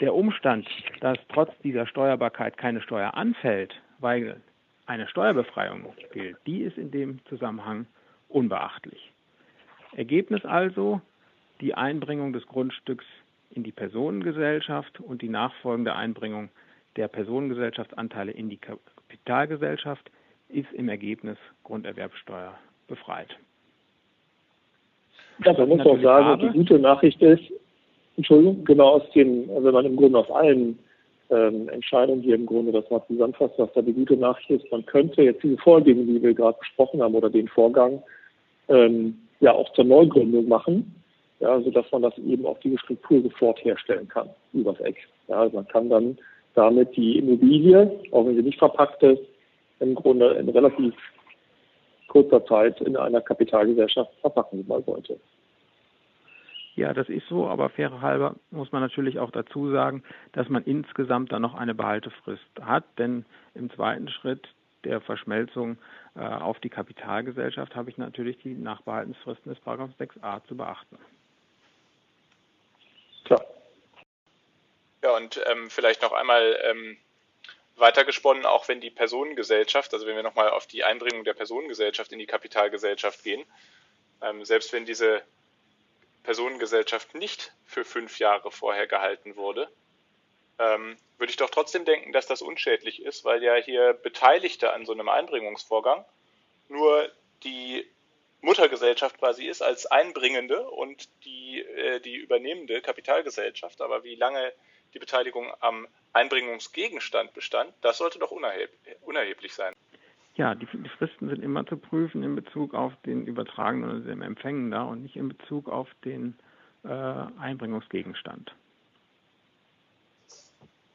Der 0.00 0.14
Umstand, 0.14 0.68
dass 1.00 1.18
trotz 1.32 1.50
dieser 1.62 1.86
Steuerbarkeit 1.86 2.56
keine 2.56 2.80
Steuer 2.80 3.14
anfällt, 3.14 3.74
weil 4.00 4.40
eine 4.86 5.08
Steuerbefreiung 5.08 5.94
gilt, 6.12 6.36
die 6.46 6.62
ist 6.62 6.76
in 6.76 6.90
dem 6.90 7.24
Zusammenhang 7.26 7.86
unbeachtlich. 8.28 9.12
Ergebnis 9.96 10.44
also 10.44 11.00
die 11.60 11.74
Einbringung 11.74 12.32
des 12.32 12.46
Grundstücks 12.46 13.04
in 13.50 13.62
die 13.62 13.72
Personengesellschaft 13.72 15.00
und 15.00 15.22
die 15.22 15.28
nachfolgende 15.28 15.94
Einbringung 15.94 16.50
der 16.96 17.08
Personengesellschaftsanteile 17.08 18.32
in 18.32 18.50
die 18.50 18.58
Kapitalgesellschaft 19.14 20.10
ist 20.48 20.72
im 20.72 20.88
Ergebnis 20.88 21.38
Grunderwerbsteuer 21.62 22.54
befreit. 22.88 23.28
Ja, 25.44 25.52
man 25.52 25.68
muss 25.68 25.80
auch 25.80 26.00
sagen, 26.00 26.26
habe, 26.26 26.48
die 26.48 26.58
gute 26.58 26.78
Nachricht 26.78 27.20
ist, 27.22 27.42
Entschuldigung, 28.16 28.64
genau 28.64 28.96
aus 28.96 29.10
den, 29.14 29.48
wenn 29.48 29.72
man 29.74 29.86
im 29.86 29.96
Grunde 29.96 30.18
aus 30.18 30.30
allen 30.30 30.78
ähm, 31.30 31.68
Entscheidungen, 31.68 32.22
die 32.22 32.30
im 32.30 32.46
Grunde 32.46 32.72
das 32.72 32.88
mal 32.90 33.02
zusammenfasst, 33.08 33.54
was 33.56 33.72
da 33.72 33.82
die 33.82 33.92
gute 33.92 34.16
Nachricht 34.16 34.50
ist, 34.50 34.70
man 34.70 34.86
könnte 34.86 35.22
jetzt 35.22 35.42
diese 35.42 35.56
Vorgänge, 35.58 36.04
die 36.04 36.22
wir 36.22 36.34
gerade 36.34 36.58
besprochen 36.58 37.02
haben, 37.02 37.14
oder 37.14 37.30
den 37.30 37.48
Vorgang, 37.48 38.02
ähm, 38.68 39.18
ja 39.40 39.52
auch 39.52 39.72
zur 39.72 39.84
Neugründung 39.84 40.46
machen 40.46 40.94
ja, 41.40 41.60
sodass 41.60 41.90
man 41.92 42.02
das 42.02 42.16
eben 42.18 42.46
auf 42.46 42.58
diese 42.60 42.78
Struktur 42.78 43.22
sofort 43.22 43.62
herstellen 43.64 44.08
kann, 44.08 44.30
übers 44.52 44.80
Eck. 44.80 44.96
Ja, 45.28 45.40
also 45.40 45.56
man 45.56 45.68
kann 45.68 45.90
dann 45.90 46.18
damit 46.54 46.96
die 46.96 47.18
Immobilie, 47.18 48.00
auch 48.12 48.26
wenn 48.26 48.36
sie 48.36 48.42
nicht 48.42 48.58
verpackt 48.58 49.02
ist, 49.02 49.22
im 49.80 49.94
Grunde 49.94 50.34
in 50.34 50.48
relativ 50.48 50.94
kurzer 52.08 52.44
Zeit 52.46 52.80
in 52.80 52.96
einer 52.96 53.20
Kapitalgesellschaft 53.20 54.12
verpacken, 54.20 54.64
man 54.68 54.86
wollte. 54.86 55.18
Ja, 56.76 56.92
das 56.92 57.08
ist 57.08 57.26
so, 57.28 57.46
aber 57.46 57.70
faire 57.70 58.00
halber 58.00 58.34
muss 58.50 58.72
man 58.72 58.82
natürlich 58.82 59.18
auch 59.20 59.30
dazu 59.30 59.70
sagen, 59.70 60.02
dass 60.32 60.48
man 60.48 60.64
insgesamt 60.64 61.30
dann 61.30 61.42
noch 61.42 61.54
eine 61.54 61.74
Behaltefrist 61.74 62.42
hat, 62.60 62.84
denn 62.98 63.24
im 63.54 63.70
zweiten 63.70 64.08
Schritt 64.08 64.48
der 64.82 65.00
Verschmelzung 65.00 65.78
äh, 66.16 66.20
auf 66.20 66.58
die 66.60 66.68
Kapitalgesellschaft 66.68 67.74
habe 67.76 67.90
ich 67.90 67.98
natürlich 67.98 68.38
die 68.38 68.54
Nachbehaltensfristen 68.54 69.54
des 69.54 69.62
6a 69.62 70.44
zu 70.46 70.56
beachten. 70.56 70.98
Klar. 73.24 73.42
Ja, 75.04 75.14
und 75.14 75.38
ähm, 75.44 75.68
vielleicht 75.68 76.00
noch 76.00 76.12
einmal 76.12 76.58
ähm, 76.62 76.96
weitergesponnen, 77.76 78.46
auch 78.46 78.68
wenn 78.68 78.80
die 78.80 78.88
Personengesellschaft, 78.88 79.92
also 79.92 80.06
wenn 80.06 80.16
wir 80.16 80.22
nochmal 80.22 80.48
auf 80.48 80.66
die 80.66 80.82
Einbringung 80.82 81.24
der 81.24 81.34
Personengesellschaft 81.34 82.10
in 82.12 82.18
die 82.18 82.24
Kapitalgesellschaft 82.24 83.22
gehen, 83.22 83.44
ähm, 84.22 84.46
selbst 84.46 84.72
wenn 84.72 84.86
diese 84.86 85.20
Personengesellschaft 86.22 87.14
nicht 87.14 87.52
für 87.66 87.84
fünf 87.84 88.18
Jahre 88.18 88.50
vorher 88.50 88.86
gehalten 88.86 89.36
wurde, 89.36 89.68
ähm, 90.58 90.96
würde 91.18 91.30
ich 91.30 91.36
doch 91.36 91.50
trotzdem 91.50 91.84
denken, 91.84 92.12
dass 92.12 92.26
das 92.26 92.40
unschädlich 92.40 93.02
ist, 93.02 93.26
weil 93.26 93.42
ja 93.42 93.56
hier 93.56 93.92
Beteiligte 93.92 94.72
an 94.72 94.86
so 94.86 94.92
einem 94.92 95.10
Einbringungsvorgang 95.10 96.02
nur 96.70 97.12
die 97.42 97.86
Muttergesellschaft 98.40 99.18
quasi 99.18 99.44
ist 99.44 99.60
als 99.60 99.84
Einbringende 99.84 100.66
und 100.70 101.10
die, 101.26 101.60
äh, 101.60 102.00
die 102.00 102.16
übernehmende 102.16 102.80
Kapitalgesellschaft. 102.80 103.82
Aber 103.82 104.02
wie 104.02 104.14
lange 104.14 104.54
die 104.94 104.98
Beteiligung 104.98 105.52
am 105.60 105.86
Einbringungsgegenstand 106.12 107.34
bestand, 107.34 107.72
das 107.82 107.98
sollte 107.98 108.18
doch 108.18 108.30
unerheb 108.30 108.70
unerheblich 109.02 109.52
sein. 109.52 109.74
Ja, 110.36 110.54
die, 110.54 110.66
die, 110.66 110.88
Fristen 110.88 111.28
sind 111.28 111.42
immer 111.42 111.64
zu 111.66 111.76
prüfen 111.76 112.22
in 112.24 112.34
Bezug 112.34 112.74
auf 112.74 112.92
den 113.06 113.26
Übertragenen 113.26 113.90
oder 113.90 114.00
den 114.00 114.22
Empfängender 114.22 114.86
und 114.88 115.02
nicht 115.02 115.16
in 115.16 115.28
Bezug 115.28 115.68
auf 115.68 115.88
den 116.04 116.36
äh, 116.84 116.88
Einbringungsgegenstand. 116.88 118.52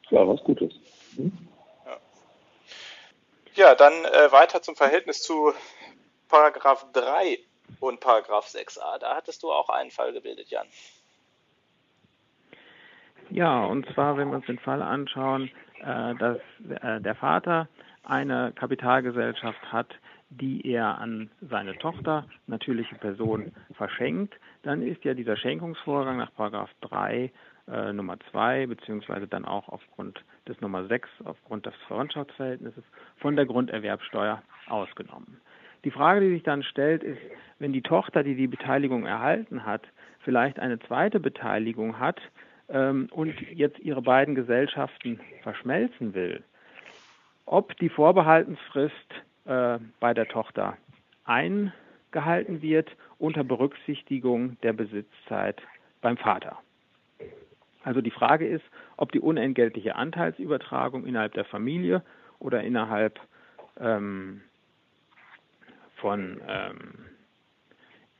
Ja, 0.09 0.27
was 0.27 0.43
Gutes. 0.43 0.73
Hm? 1.15 1.31
Ja. 1.85 1.97
ja, 3.55 3.75
dann 3.75 3.93
äh, 4.05 4.31
weiter 4.31 4.61
zum 4.61 4.75
Verhältnis 4.75 5.21
zu 5.21 5.53
Paragraph 6.27 6.85
3 6.91 7.39
und 7.79 7.99
Paragraph 8.01 8.47
6a. 8.47 8.97
Da 8.97 9.15
hattest 9.15 9.43
du 9.43 9.51
auch 9.51 9.69
einen 9.69 9.91
Fall 9.91 10.11
gebildet, 10.11 10.49
Jan. 10.49 10.67
Ja, 13.31 13.63
und 13.65 13.85
zwar, 13.93 14.17
wenn 14.17 14.29
wir 14.29 14.37
uns 14.37 14.45
den 14.47 14.59
Fall 14.59 14.81
anschauen, 14.81 15.49
äh, 15.81 16.15
dass 16.15 16.37
äh, 16.81 16.99
der 16.99 17.15
Vater 17.15 17.67
eine 18.03 18.51
Kapitalgesellschaft 18.55 19.71
hat, 19.71 19.87
die 20.29 20.67
er 20.67 20.99
an 20.99 21.29
seine 21.41 21.77
Tochter, 21.77 22.25
natürliche 22.47 22.95
Person, 22.95 23.51
verschenkt, 23.73 24.35
dann 24.63 24.81
ist 24.81 25.03
ja 25.03 25.13
dieser 25.13 25.37
Schenkungsvorgang 25.37 26.17
nach 26.17 26.33
Paragraph 26.33 26.71
3 26.81 27.31
äh, 27.67 27.93
Nummer 27.93 28.17
2 28.31 28.67
beziehungsweise 28.67 29.27
dann 29.27 29.45
auch 29.45 29.69
aufgrund 29.69 30.23
des 30.47 30.59
Nummer 30.61 30.85
6 30.85 31.07
aufgrund 31.25 31.65
des 31.65 31.75
Verwandtschaftsverhältnisses 31.87 32.83
von 33.17 33.35
der 33.35 33.45
Grunderwerbsteuer 33.45 34.41
ausgenommen. 34.67 35.39
Die 35.83 35.91
Frage, 35.91 36.21
die 36.21 36.31
sich 36.31 36.43
dann 36.43 36.63
stellt, 36.63 37.03
ist, 37.03 37.21
wenn 37.59 37.73
die 37.73 37.81
Tochter, 37.81 38.23
die 38.23 38.35
die 38.35 38.47
Beteiligung 38.47 39.05
erhalten 39.05 39.65
hat, 39.65 39.83
vielleicht 40.19 40.59
eine 40.59 40.79
zweite 40.79 41.19
Beteiligung 41.19 41.99
hat 41.99 42.19
und 42.69 43.33
jetzt 43.51 43.79
ihre 43.79 44.01
beiden 44.01 44.35
Gesellschaften 44.35 45.19
verschmelzen 45.41 46.13
will, 46.13 46.43
ob 47.45 47.75
die 47.77 47.89
Vorbehaltensfrist 47.89 48.93
äh, 49.45 49.79
bei 49.99 50.13
der 50.13 50.27
Tochter 50.27 50.77
eingehalten 51.25 52.61
wird 52.61 52.89
unter 53.17 53.43
Berücksichtigung 53.43 54.59
der 54.61 54.73
Besitzzeit 54.73 55.61
beim 56.01 56.17
Vater. 56.17 56.59
Also 57.83 58.01
die 58.01 58.11
Frage 58.11 58.47
ist, 58.47 58.65
ob 58.97 59.11
die 59.11 59.19
unentgeltliche 59.19 59.95
Anteilsübertragung 59.95 61.05
innerhalb 61.05 61.33
der 61.33 61.45
Familie 61.45 62.03
oder 62.39 62.61
innerhalb 62.61 63.19
ähm, 63.79 64.41
von 65.95 66.41
ähm, 66.47 67.05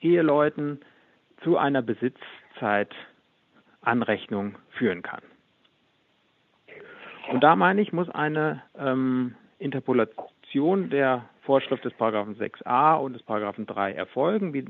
Eheleuten 0.01 0.79
zu 1.43 1.57
einer 1.57 1.81
Besitzzeitanrechnung 3.89 4.55
führen 4.69 5.01
kann. 5.01 5.21
Und 7.31 7.41
da 7.41 7.55
meine 7.55 7.81
ich, 7.81 7.93
muss 7.93 8.09
eine 8.09 8.63
ähm, 8.77 9.35
Interpolation 9.59 10.89
der 10.89 11.25
Vorschrift 11.41 11.85
des 11.85 11.93
Paragraphen 11.93 12.35
6a 12.35 12.97
und 12.97 13.13
des 13.13 13.23
Paragraphen 13.23 13.65
3 13.65 13.93
erfolgen, 13.93 14.53
wie 14.53 14.65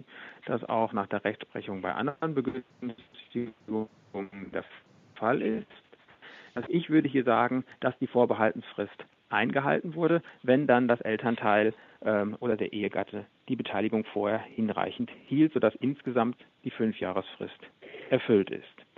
das 0.46 0.64
auch 0.66 0.94
nach 0.94 1.08
der 1.08 1.24
Rechtsprechung 1.24 1.82
bei 1.82 1.94
anderen 1.94 2.36
Begünstigungen 2.36 3.88
der 4.54 4.64
Fall 5.16 5.42
ist. 5.42 5.68
Also 6.56 6.68
ich 6.72 6.90
würde 6.90 7.08
hier 7.08 7.24
sagen, 7.24 7.64
dass 7.80 7.98
die 8.00 8.08
Vorbehaltensfrist 8.08 9.06
eingehalten 9.30 9.94
wurde, 9.96 10.22
wenn 10.44 10.68
dann 10.68 10.88
das 10.88 11.00
Elternteil 11.02 11.74
ähm, 12.04 12.36
oder 12.40 12.58
der 12.58 12.74
Ehegatte 12.74 13.26
die 13.48 13.56
Beteiligung 13.56 14.04
vorher 14.06 14.40
hinreichend 14.40 15.12
hielt, 15.28 15.54
sodass 15.54 15.76
insgesamt 15.76 16.38
die 16.64 16.72
Fünfjahresfrist 16.72 17.60
erfüllt 18.10 18.50
ist. 18.50 18.89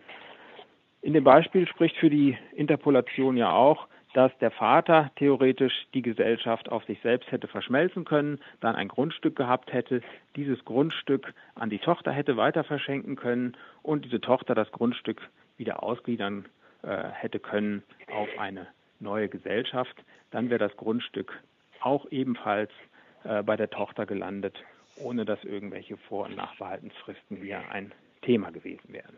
In 1.02 1.14
dem 1.14 1.24
Beispiel 1.24 1.68
spricht 1.68 1.98
für 1.98 2.10
die 2.10 2.38
Interpolation 2.56 3.36
ja 3.36 3.52
auch, 3.52 3.88
dass 4.14 4.32
der 4.40 4.52
Vater 4.52 5.12
theoretisch 5.16 5.88
die 5.94 6.02
Gesellschaft 6.02 6.70
auf 6.70 6.84
sich 6.86 7.00
selbst 7.02 7.32
hätte 7.32 7.48
verschmelzen 7.48 8.06
können, 8.06 8.40
dann 8.60 8.76
ein 8.76 8.88
Grundstück 8.88 9.36
gehabt 9.36 9.72
hätte, 9.74 10.02
dieses 10.36 10.64
Grundstück 10.66 11.34
an 11.56 11.70
die 11.70 11.80
Tochter 11.80 12.12
hätte 12.12 12.38
weiter 12.38 12.64
verschenken 12.64 13.16
können 13.16 13.56
und 13.82 14.06
diese 14.06 14.22
Tochter 14.22 14.54
das 14.54 14.72
Grundstück 14.72 15.30
wieder 15.58 15.82
ausgliedern 15.82 16.46
äh, 16.84 17.04
hätte 17.14 17.40
können 17.40 17.84
auf 18.14 18.28
eine 18.38 18.68
neue 19.00 19.30
Gesellschaft. 19.30 19.96
Dann 20.30 20.50
wäre 20.50 20.60
das 20.60 20.76
Grundstück 20.78 21.42
auch 21.80 22.06
ebenfalls 22.12 22.72
äh, 23.24 23.42
bei 23.44 23.56
der 23.56 23.70
Tochter 23.70 24.06
gelandet, 24.06 24.62
ohne 24.98 25.26
dass 25.26 25.44
irgendwelche 25.44 25.98
Vor- 25.98 26.26
und 26.26 26.36
Nachbehaltensfristen 26.36 27.38
hier 27.38 27.62
ein 27.72 27.92
Thema 28.22 28.52
gewesen 28.52 28.94
wären. 28.94 29.18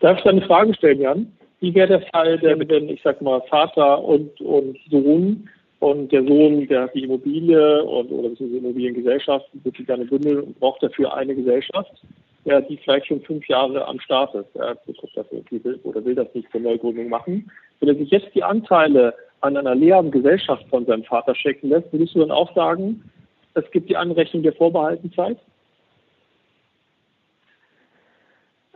Darf 0.00 0.18
ich 0.18 0.24
da 0.24 0.30
eine 0.30 0.42
Frage 0.42 0.74
stellen, 0.74 1.00
Jan? 1.00 1.32
Wie 1.60 1.74
wäre 1.74 1.88
der 1.88 2.02
Fall 2.12 2.38
denn, 2.38 2.68
wenn, 2.68 2.88
ich 2.88 3.00
sag 3.02 3.22
mal, 3.22 3.40
Vater 3.48 4.02
und, 4.04 4.40
und 4.40 4.78
Sohn 4.90 5.48
und 5.80 6.12
der 6.12 6.24
Sohn, 6.24 6.66
der 6.68 6.82
hat 6.82 6.94
die 6.94 7.04
Immobilie 7.04 7.82
und, 7.82 8.10
oder 8.10 8.28
die 8.30 8.58
Immobiliengesellschaft, 8.58 9.46
wird 9.64 9.76
sich 9.76 9.86
gerne 9.86 10.04
bündeln 10.04 10.40
und 10.40 10.60
braucht 10.60 10.82
dafür 10.82 11.14
eine 11.14 11.34
Gesellschaft, 11.34 11.92
ja, 12.44 12.60
die 12.60 12.76
vielleicht 12.76 13.06
schon 13.06 13.22
fünf 13.22 13.46
Jahre 13.48 13.86
am 13.86 13.98
Start 14.00 14.34
ist. 14.34 14.54
Er 14.54 14.76
irgendwie 14.86 15.64
will 15.64 15.80
oder 15.84 16.04
will 16.04 16.14
das 16.14 16.32
nicht 16.34 16.50
zur 16.50 16.60
Neugründung 16.60 17.08
machen. 17.08 17.50
Wenn 17.80 17.88
er 17.88 17.94
sich 17.94 18.10
jetzt 18.10 18.34
die 18.34 18.42
Anteile 18.42 19.14
an 19.40 19.56
einer 19.56 19.74
leeren 19.74 20.10
Gesellschaft 20.10 20.66
von 20.68 20.84
seinem 20.86 21.04
Vater 21.04 21.34
schenken 21.34 21.68
lässt, 21.68 21.92
würdest 21.92 22.14
du 22.14 22.20
dann 22.20 22.30
auch 22.30 22.54
sagen, 22.54 23.02
es 23.54 23.70
gibt 23.70 23.88
die 23.88 23.96
Anrechnung 23.96 24.42
der 24.42 24.52
Vorbehaltenzeit? 24.52 25.38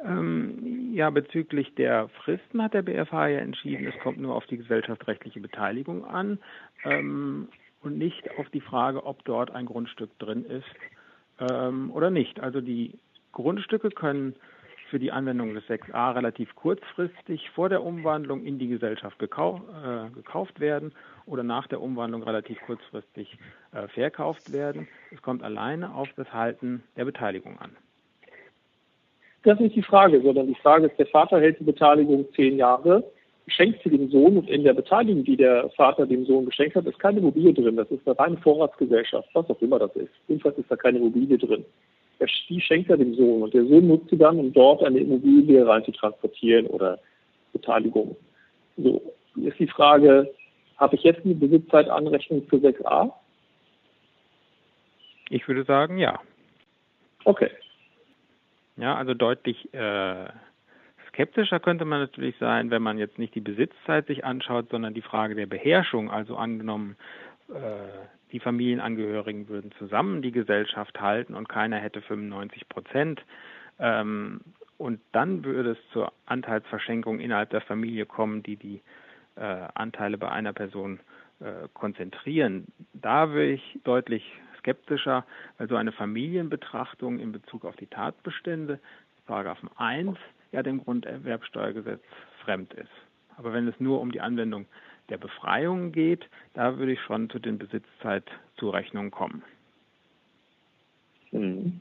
Ähm, 0.05 0.80
ja, 0.93 1.11
bezüglich 1.11 1.75
der 1.75 2.09
Fristen 2.25 2.63
hat 2.63 2.75
der 2.75 2.83
BFH 2.83 3.29
ja 3.29 3.39
entschieden, 3.39 3.87
es 3.87 3.99
kommt 4.01 4.19
nur 4.19 4.35
auf 4.35 4.47
die 4.47 4.57
gesellschaftsrechtliche 4.57 5.41
Beteiligung 5.41 6.05
an 6.05 6.39
ähm, 6.85 7.49
und 7.83 7.99
nicht 7.99 8.31
auf 8.39 8.49
die 8.51 8.61
Frage, 8.61 9.05
ob 9.05 9.25
dort 9.25 9.51
ein 9.51 9.67
Grundstück 9.67 10.19
drin 10.19 10.45
ist 10.45 11.51
ähm, 11.51 11.91
oder 11.93 12.11
nicht. 12.11 12.41
Also 12.41 12.61
die 12.61 12.99
Grundstücke 13.33 13.91
können 13.91 14.35
für 14.91 14.99
die 14.99 15.13
Anwendung 15.13 15.55
des 15.55 15.65
6a 15.65 16.15
relativ 16.17 16.55
kurzfristig 16.57 17.49
vor 17.51 17.69
der 17.69 17.83
Umwandlung 17.83 18.45
in 18.45 18.59
die 18.59 18.67
Gesellschaft 18.67 19.19
gekau 19.19 19.63
äh, 19.85 20.11
gekauft 20.11 20.59
werden 20.59 20.93
oder 21.27 21.45
nach 21.45 21.69
der 21.69 21.81
Umwandlung 21.81 22.25
relativ 22.25 22.61
kurzfristig 22.63 23.39
äh, 23.73 23.87
verkauft 23.89 24.53
werden. 24.53 24.89
Es 25.13 25.23
kommt 25.23 25.45
alleine 25.45 25.95
auf 25.95 26.09
das 26.17 26.33
Halten 26.33 26.83
der 26.97 27.05
Beteiligung 27.05 27.59
an. 27.59 27.77
Das 29.43 29.55
ist 29.55 29.61
nicht 29.61 29.77
die 29.77 29.83
Frage, 29.83 30.21
sondern 30.21 30.49
die 30.49 30.55
Frage 30.57 30.87
ist, 30.87 30.99
der 30.99 31.07
Vater 31.07 31.41
hält 31.41 31.59
die 31.61 31.65
Beteiligung 31.65 32.27
zehn 32.37 32.57
Jahre, 32.57 33.03
schenkt 33.47 33.83
sie 33.83 33.91
dem 33.91 34.11
Sohn 34.11 34.37
und 34.37 34.51
in 34.51 34.65
der 34.65 34.75
Beteiligung, 34.75 35.25
die 35.25 35.37
der 35.37 35.71
Vater 35.71 36.07
dem 36.07 36.27
Sohn 36.27 36.47
geschenkt 36.47 36.77
hat, 36.77 36.87
ist 36.87 36.99
keine 36.99 37.21
Immobilie 37.21 37.55
drin. 37.55 37.77
Das 37.77 37.91
ist 37.91 38.07
eine 38.07 38.19
reine 38.19 38.37
Vorratsgesellschaft, 38.37 39.29
was 39.33 39.49
auch 39.49 39.63
immer 39.63 39.79
das 39.79 39.95
ist. 39.97 40.13
Jedenfalls 40.29 40.59
ist 40.59 40.71
da 40.71 40.77
keine 40.77 40.99
Immobilie 40.99 41.39
drin 41.39 41.65
die 42.49 42.61
schenkt 42.61 42.91
er 42.91 42.97
dem 42.97 43.15
Sohn 43.15 43.43
und 43.43 43.55
der 43.55 43.65
Sohn 43.65 43.87
nutzt 43.87 44.11
sie 44.11 44.19
dann, 44.19 44.39
um 44.39 44.53
dort 44.53 44.83
eine 44.83 44.99
Immobilie 44.99 45.67
rein 45.67 45.85
zu 45.85 45.93
transportieren 45.93 46.67
oder 46.67 46.99
Beteiligung. 47.53 48.17
So, 48.77 49.01
ist 49.37 49.59
die 49.59 49.67
Frage, 49.67 50.31
habe 50.77 50.97
ich 50.97 51.03
jetzt 51.03 51.25
eine 51.25 51.35
Besitzzeitanrechnung 51.35 52.47
für 52.49 52.57
6a? 52.57 53.13
Ich 55.31 55.47
würde 55.47 55.65
sagen, 55.65 55.99
ja. 55.99 56.21
Okay. 57.25 57.51
Ja, 58.81 58.97
also 58.97 59.13
deutlich 59.13 59.73
äh, 59.75 60.29
skeptischer 61.09 61.61
könnte 61.61 61.85
man 61.85 62.01
natürlich 62.01 62.35
sein, 62.39 62.71
wenn 62.71 62.83
man 62.83 62.97
jetzt 62.97 63.19
nicht 63.19 63.35
die 63.35 63.43
Besitzzeit 63.43 64.07
sich 64.07 64.25
anschaut, 64.25 64.71
sondern 64.71 64.95
die 64.95 65.03
Frage 65.03 65.35
der 65.35 65.47
Beherrschung. 65.47 66.11
Also 66.11 66.37
angenommen, 66.37 66.97
äh, 67.51 67.53
die 68.33 68.41
Familienangehörigen 68.41 69.49
würden 69.49 69.71
zusammen 69.79 70.23
die 70.23 70.33
Gesellschaft 70.33 70.99
halten 70.99 71.35
und 71.35 71.49
keiner 71.49 71.77
hätte 71.77 72.01
95 72.01 72.71
Prozent. 72.71 73.23
Ähm, 73.79 74.41
und 74.79 75.01
dann 75.13 75.45
würde 75.45 75.73
es 75.73 75.79
zur 75.93 76.11
Anteilsverschenkung 76.25 77.21
innerhalb 77.21 77.51
der 77.51 77.61
Familie 77.61 78.07
kommen, 78.07 78.43
die 78.43 78.57
die 78.57 78.81
äh, 79.37 79.69
Anteile 79.75 80.17
bei 80.17 80.31
einer 80.31 80.55
Person 80.55 81.01
äh, 81.41 81.69
konzentrieren. 81.75 82.67
Da 82.95 83.35
wäre 83.35 83.51
ich 83.51 83.79
deutlich 83.85 84.25
skeptischer, 84.61 85.27
weil 85.59 85.69
so 85.69 85.77
eine 85.77 85.93
Familienbetrachtung 85.93 87.19
in 87.19 87.33
Bezug 87.33 87.65
auf 87.65 87.77
die 87.77 87.87
Tatbestände, 87.87 88.79
Paragraphen 89.27 89.71
1, 89.77 90.17
ja 90.53 90.63
dem 90.63 90.83
Grunderwerbsteuergesetz 90.83 92.03
fremd 92.45 92.73
ist. 92.75 92.91
Aber 93.37 93.53
wenn 93.53 93.69
es 93.69 93.79
nur 93.81 94.01
um 94.01 94.13
die 94.13 94.21
Anwendung 94.21 94.67
der 95.09 95.19
Befreiung 95.19 95.93
geht, 95.93 96.29
da 96.55 96.79
würde 96.79 96.93
ich 96.93 97.01
schon 97.01 97.31
zu 97.31 97.39
den 97.39 97.59
Besitzzeit-Zurechnungen 97.59 99.11
kommen. 99.11 99.43
Mhm. 101.33 101.81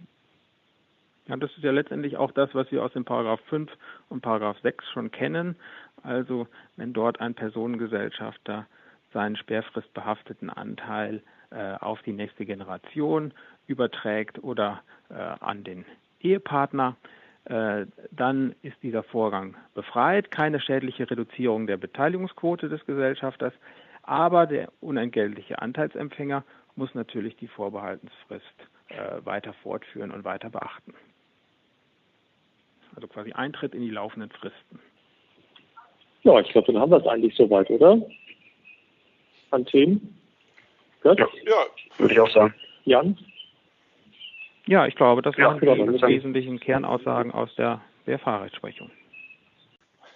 Ja, 1.28 1.38
das 1.38 1.52
ist 1.56 1.64
ja 1.64 1.72
letztendlich 1.72 2.18
auch 2.18 2.32
das, 2.32 2.56
was 2.56 2.72
wir 2.72 2.84
aus 2.84 2.94
dem 2.94 3.06
Paragraph 3.06 3.42
5 3.50 3.72
und 4.10 4.22
Paragraph 4.22 4.58
6 4.62 4.90
schon 4.90 5.12
kennen. 5.12 5.56
Also 6.02 6.48
wenn 6.76 6.92
dort 6.92 7.22
ein 7.22 7.36
Personengesellschafter 7.36 8.66
seinen 9.14 9.36
sperrfristbehafteten 9.36 10.50
Anteil 10.50 11.22
auf 11.52 12.02
die 12.04 12.14
nächste 12.14 12.46
Generation 12.46 13.34
überträgt 13.70 14.44
oder 14.44 14.82
äh, 15.10 15.14
an 15.14 15.64
den 15.64 15.86
Ehepartner, 16.20 16.98
äh, 17.46 17.86
dann 18.12 18.56
ist 18.62 18.76
dieser 18.84 19.04
Vorgang 19.04 19.56
befreit, 19.74 20.32
keine 20.32 20.60
schädliche 20.60 21.10
Reduzierung 21.10 21.68
der 21.68 21.78
Beteiligungsquote 21.78 22.68
des 22.68 22.86
Gesellschafters, 22.86 23.54
aber 24.04 24.48
der 24.48 24.70
unentgeltliche 24.82 25.62
Anteilsempfänger 25.62 26.44
muss 26.76 26.94
natürlich 26.96 27.36
die 27.38 27.48
Vorbehaltensfrist 27.48 28.44
äh, 28.90 29.26
weiter 29.26 29.54
fortführen 29.64 30.12
und 30.12 30.24
weiter 30.24 30.50
beachten. 30.50 30.94
Also 32.96 33.08
quasi 33.08 33.32
Eintritt 33.34 33.74
in 33.74 33.82
die 33.82 33.92
laufenden 33.92 34.32
Fristen. 34.32 34.80
Ja, 36.24 36.40
ich 36.40 36.50
glaube, 36.50 36.72
dann 36.72 36.82
haben 36.82 36.92
wir 36.92 36.98
es 36.98 37.08
eigentlich 37.08 37.36
soweit, 37.36 37.70
oder? 37.70 38.02
An 39.52 39.66
Themen? 39.66 40.19
Ja. 41.04 41.14
ja, 41.14 41.66
würde 41.98 42.14
ich 42.14 42.20
auch 42.20 42.32
sagen. 42.32 42.54
Jan? 42.86 43.18
Ja, 44.66 44.86
ich 44.86 44.96
glaube, 44.96 45.22
das 45.22 45.38
waren 45.38 45.64
ja, 45.64 45.76
die 45.76 46.02
wesentlichen 46.02 46.60
Kernaussagen 46.60 47.32
aus 47.32 47.54
der 47.56 47.82
BFH-Rechtsprechung. 48.06 48.92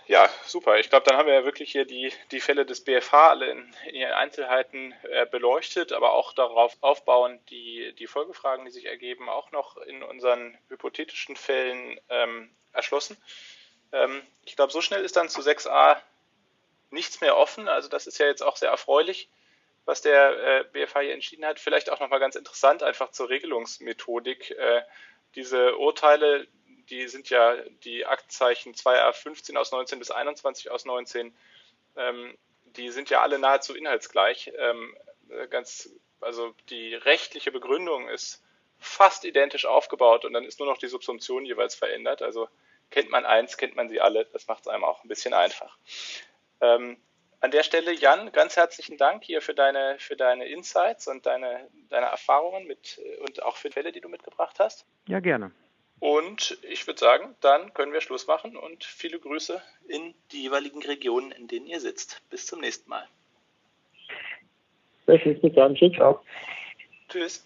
Ja, 0.06 0.30
super. 0.46 0.80
Ich 0.80 0.90
glaube, 0.90 1.06
dann 1.08 1.18
haben 1.18 1.28
wir 1.28 1.34
ja 1.34 1.46
wirklich 1.46 1.72
hier 1.72 1.86
die, 1.86 2.12
die 2.32 2.42
Fälle 2.42 2.66
des 2.66 2.84
BFH 2.84 3.30
alle 3.30 3.50
in, 3.52 3.74
in 3.88 3.96
ihren 3.96 4.12
Einzelheiten 4.12 4.94
äh, 5.10 5.26
beleuchtet, 5.26 5.94
aber 5.94 6.14
auch 6.14 6.34
darauf 6.34 6.78
aufbauend 6.82 7.50
die, 7.50 7.96
die 7.98 8.08
Folgefragen, 8.08 8.66
die 8.66 8.72
sich 8.72 8.86
ergeben, 8.86 9.30
auch 9.30 9.52
noch 9.52 9.78
in 9.78 10.04
unseren 10.04 10.58
hypothetischen 10.68 11.38
Fällen 11.38 12.00
ähm, 12.10 12.50
erschlossen. 12.74 13.18
Ähm, 13.94 14.22
ich 14.46 14.56
glaube, 14.58 14.74
so 14.74 14.82
schnell 14.82 15.04
ist 15.06 15.16
dann 15.16 15.30
zu 15.30 15.42
6a 15.42 15.98
nichts 16.92 17.22
mehr 17.22 17.38
offen. 17.38 17.70
Also 17.70 17.88
das 17.88 18.06
ist 18.06 18.18
ja 18.20 18.26
jetzt 18.26 18.44
auch 18.44 18.58
sehr 18.58 18.70
erfreulich 18.70 19.30
was 19.86 20.02
der 20.02 20.62
äh, 20.62 20.64
BFH 20.72 21.02
hier 21.02 21.14
entschieden 21.14 21.46
hat. 21.46 21.60
Vielleicht 21.60 21.90
auch 21.90 22.00
nochmal 22.00 22.20
ganz 22.20 22.36
interessant, 22.36 22.84
einfach 22.84 23.12
zur 23.12 23.30
Regelungsmethodik. 23.30 24.52
Äh, 24.52 24.82
diese 25.36 25.78
Urteile, 25.78 26.48
die 26.90 27.08
sind 27.08 27.30
ja 27.30 27.56
die 27.84 28.06
Aktzeichen 28.06 28.74
2a15 28.74 29.58
aus 29.58 29.72
19 29.72 30.00
bis 30.00 30.12
21 30.12 30.72
aus 30.72 30.86
19, 30.86 31.36
ähm, 31.96 32.38
die 32.66 32.90
sind 32.90 33.10
ja 33.10 33.22
alle 33.22 33.40
nahezu 33.40 33.76
inhaltsgleich. 33.76 34.52
Ähm, 34.58 34.96
ganz, 35.50 35.90
also 36.22 36.56
die 36.70 36.96
rechtliche 36.96 37.52
Begründung 37.52 38.10
ist 38.10 38.44
fast 38.80 39.26
identisch 39.26 39.66
aufgebaut 39.66 40.26
und 40.26 40.34
dann 40.34 40.44
ist 40.44 40.60
nur 40.60 40.68
noch 40.68 40.78
die 40.78 40.88
Subsumption 40.88 41.46
jeweils 41.46 41.76
verändert. 41.76 42.22
Also 42.22 42.50
kennt 42.90 43.10
man 43.10 43.26
eins, 43.26 43.58
kennt 43.58 43.76
man 43.76 43.90
sie 43.90 44.02
alle. 44.02 44.26
Das 44.26 44.48
macht 44.48 44.62
es 44.62 44.68
einem 44.68 44.84
auch 44.84 45.04
ein 45.04 45.08
bisschen 45.08 45.34
einfach. 45.34 45.78
Ähm, 46.62 46.98
an 47.44 47.52
der 47.52 47.64
Stelle, 47.64 47.92
Jan, 47.92 48.32
ganz 48.32 48.56
herzlichen 48.56 48.96
Dank 48.96 49.26
hier 49.26 49.42
für 49.42 49.54
deine, 49.54 49.98
für 50.00 50.16
deine 50.16 50.46
Insights 50.46 51.10
und 51.10 51.26
deine, 51.26 51.68
deine 51.90 52.06
Erfahrungen 52.06 52.66
mit, 52.68 53.02
äh, 53.04 53.18
und 53.18 53.44
auch 53.44 53.58
für 53.58 53.68
die 53.68 53.74
Fälle, 53.74 53.92
die 53.92 54.00
du 54.00 54.08
mitgebracht 54.08 54.60
hast. 54.60 54.86
Ja, 55.10 55.20
gerne. 55.20 55.52
Und 56.00 56.58
ich 56.62 56.88
würde 56.88 57.02
sagen, 57.02 57.36
dann 57.42 57.74
können 57.74 57.92
wir 57.92 58.00
Schluss 58.00 58.28
machen 58.28 58.56
und 58.56 58.86
viele 58.86 59.20
Grüße 59.20 59.62
in 59.90 60.14
die 60.32 60.44
jeweiligen 60.44 60.82
Regionen, 60.84 61.32
in 61.32 61.50
denen 61.50 61.68
ihr 61.68 61.82
sitzt. 61.82 62.22
Bis 62.30 62.46
zum 62.46 62.62
nächsten 62.62 62.90
Mal. 62.90 63.10
Tschüss. 67.10 67.44
Tschüss. 67.44 67.46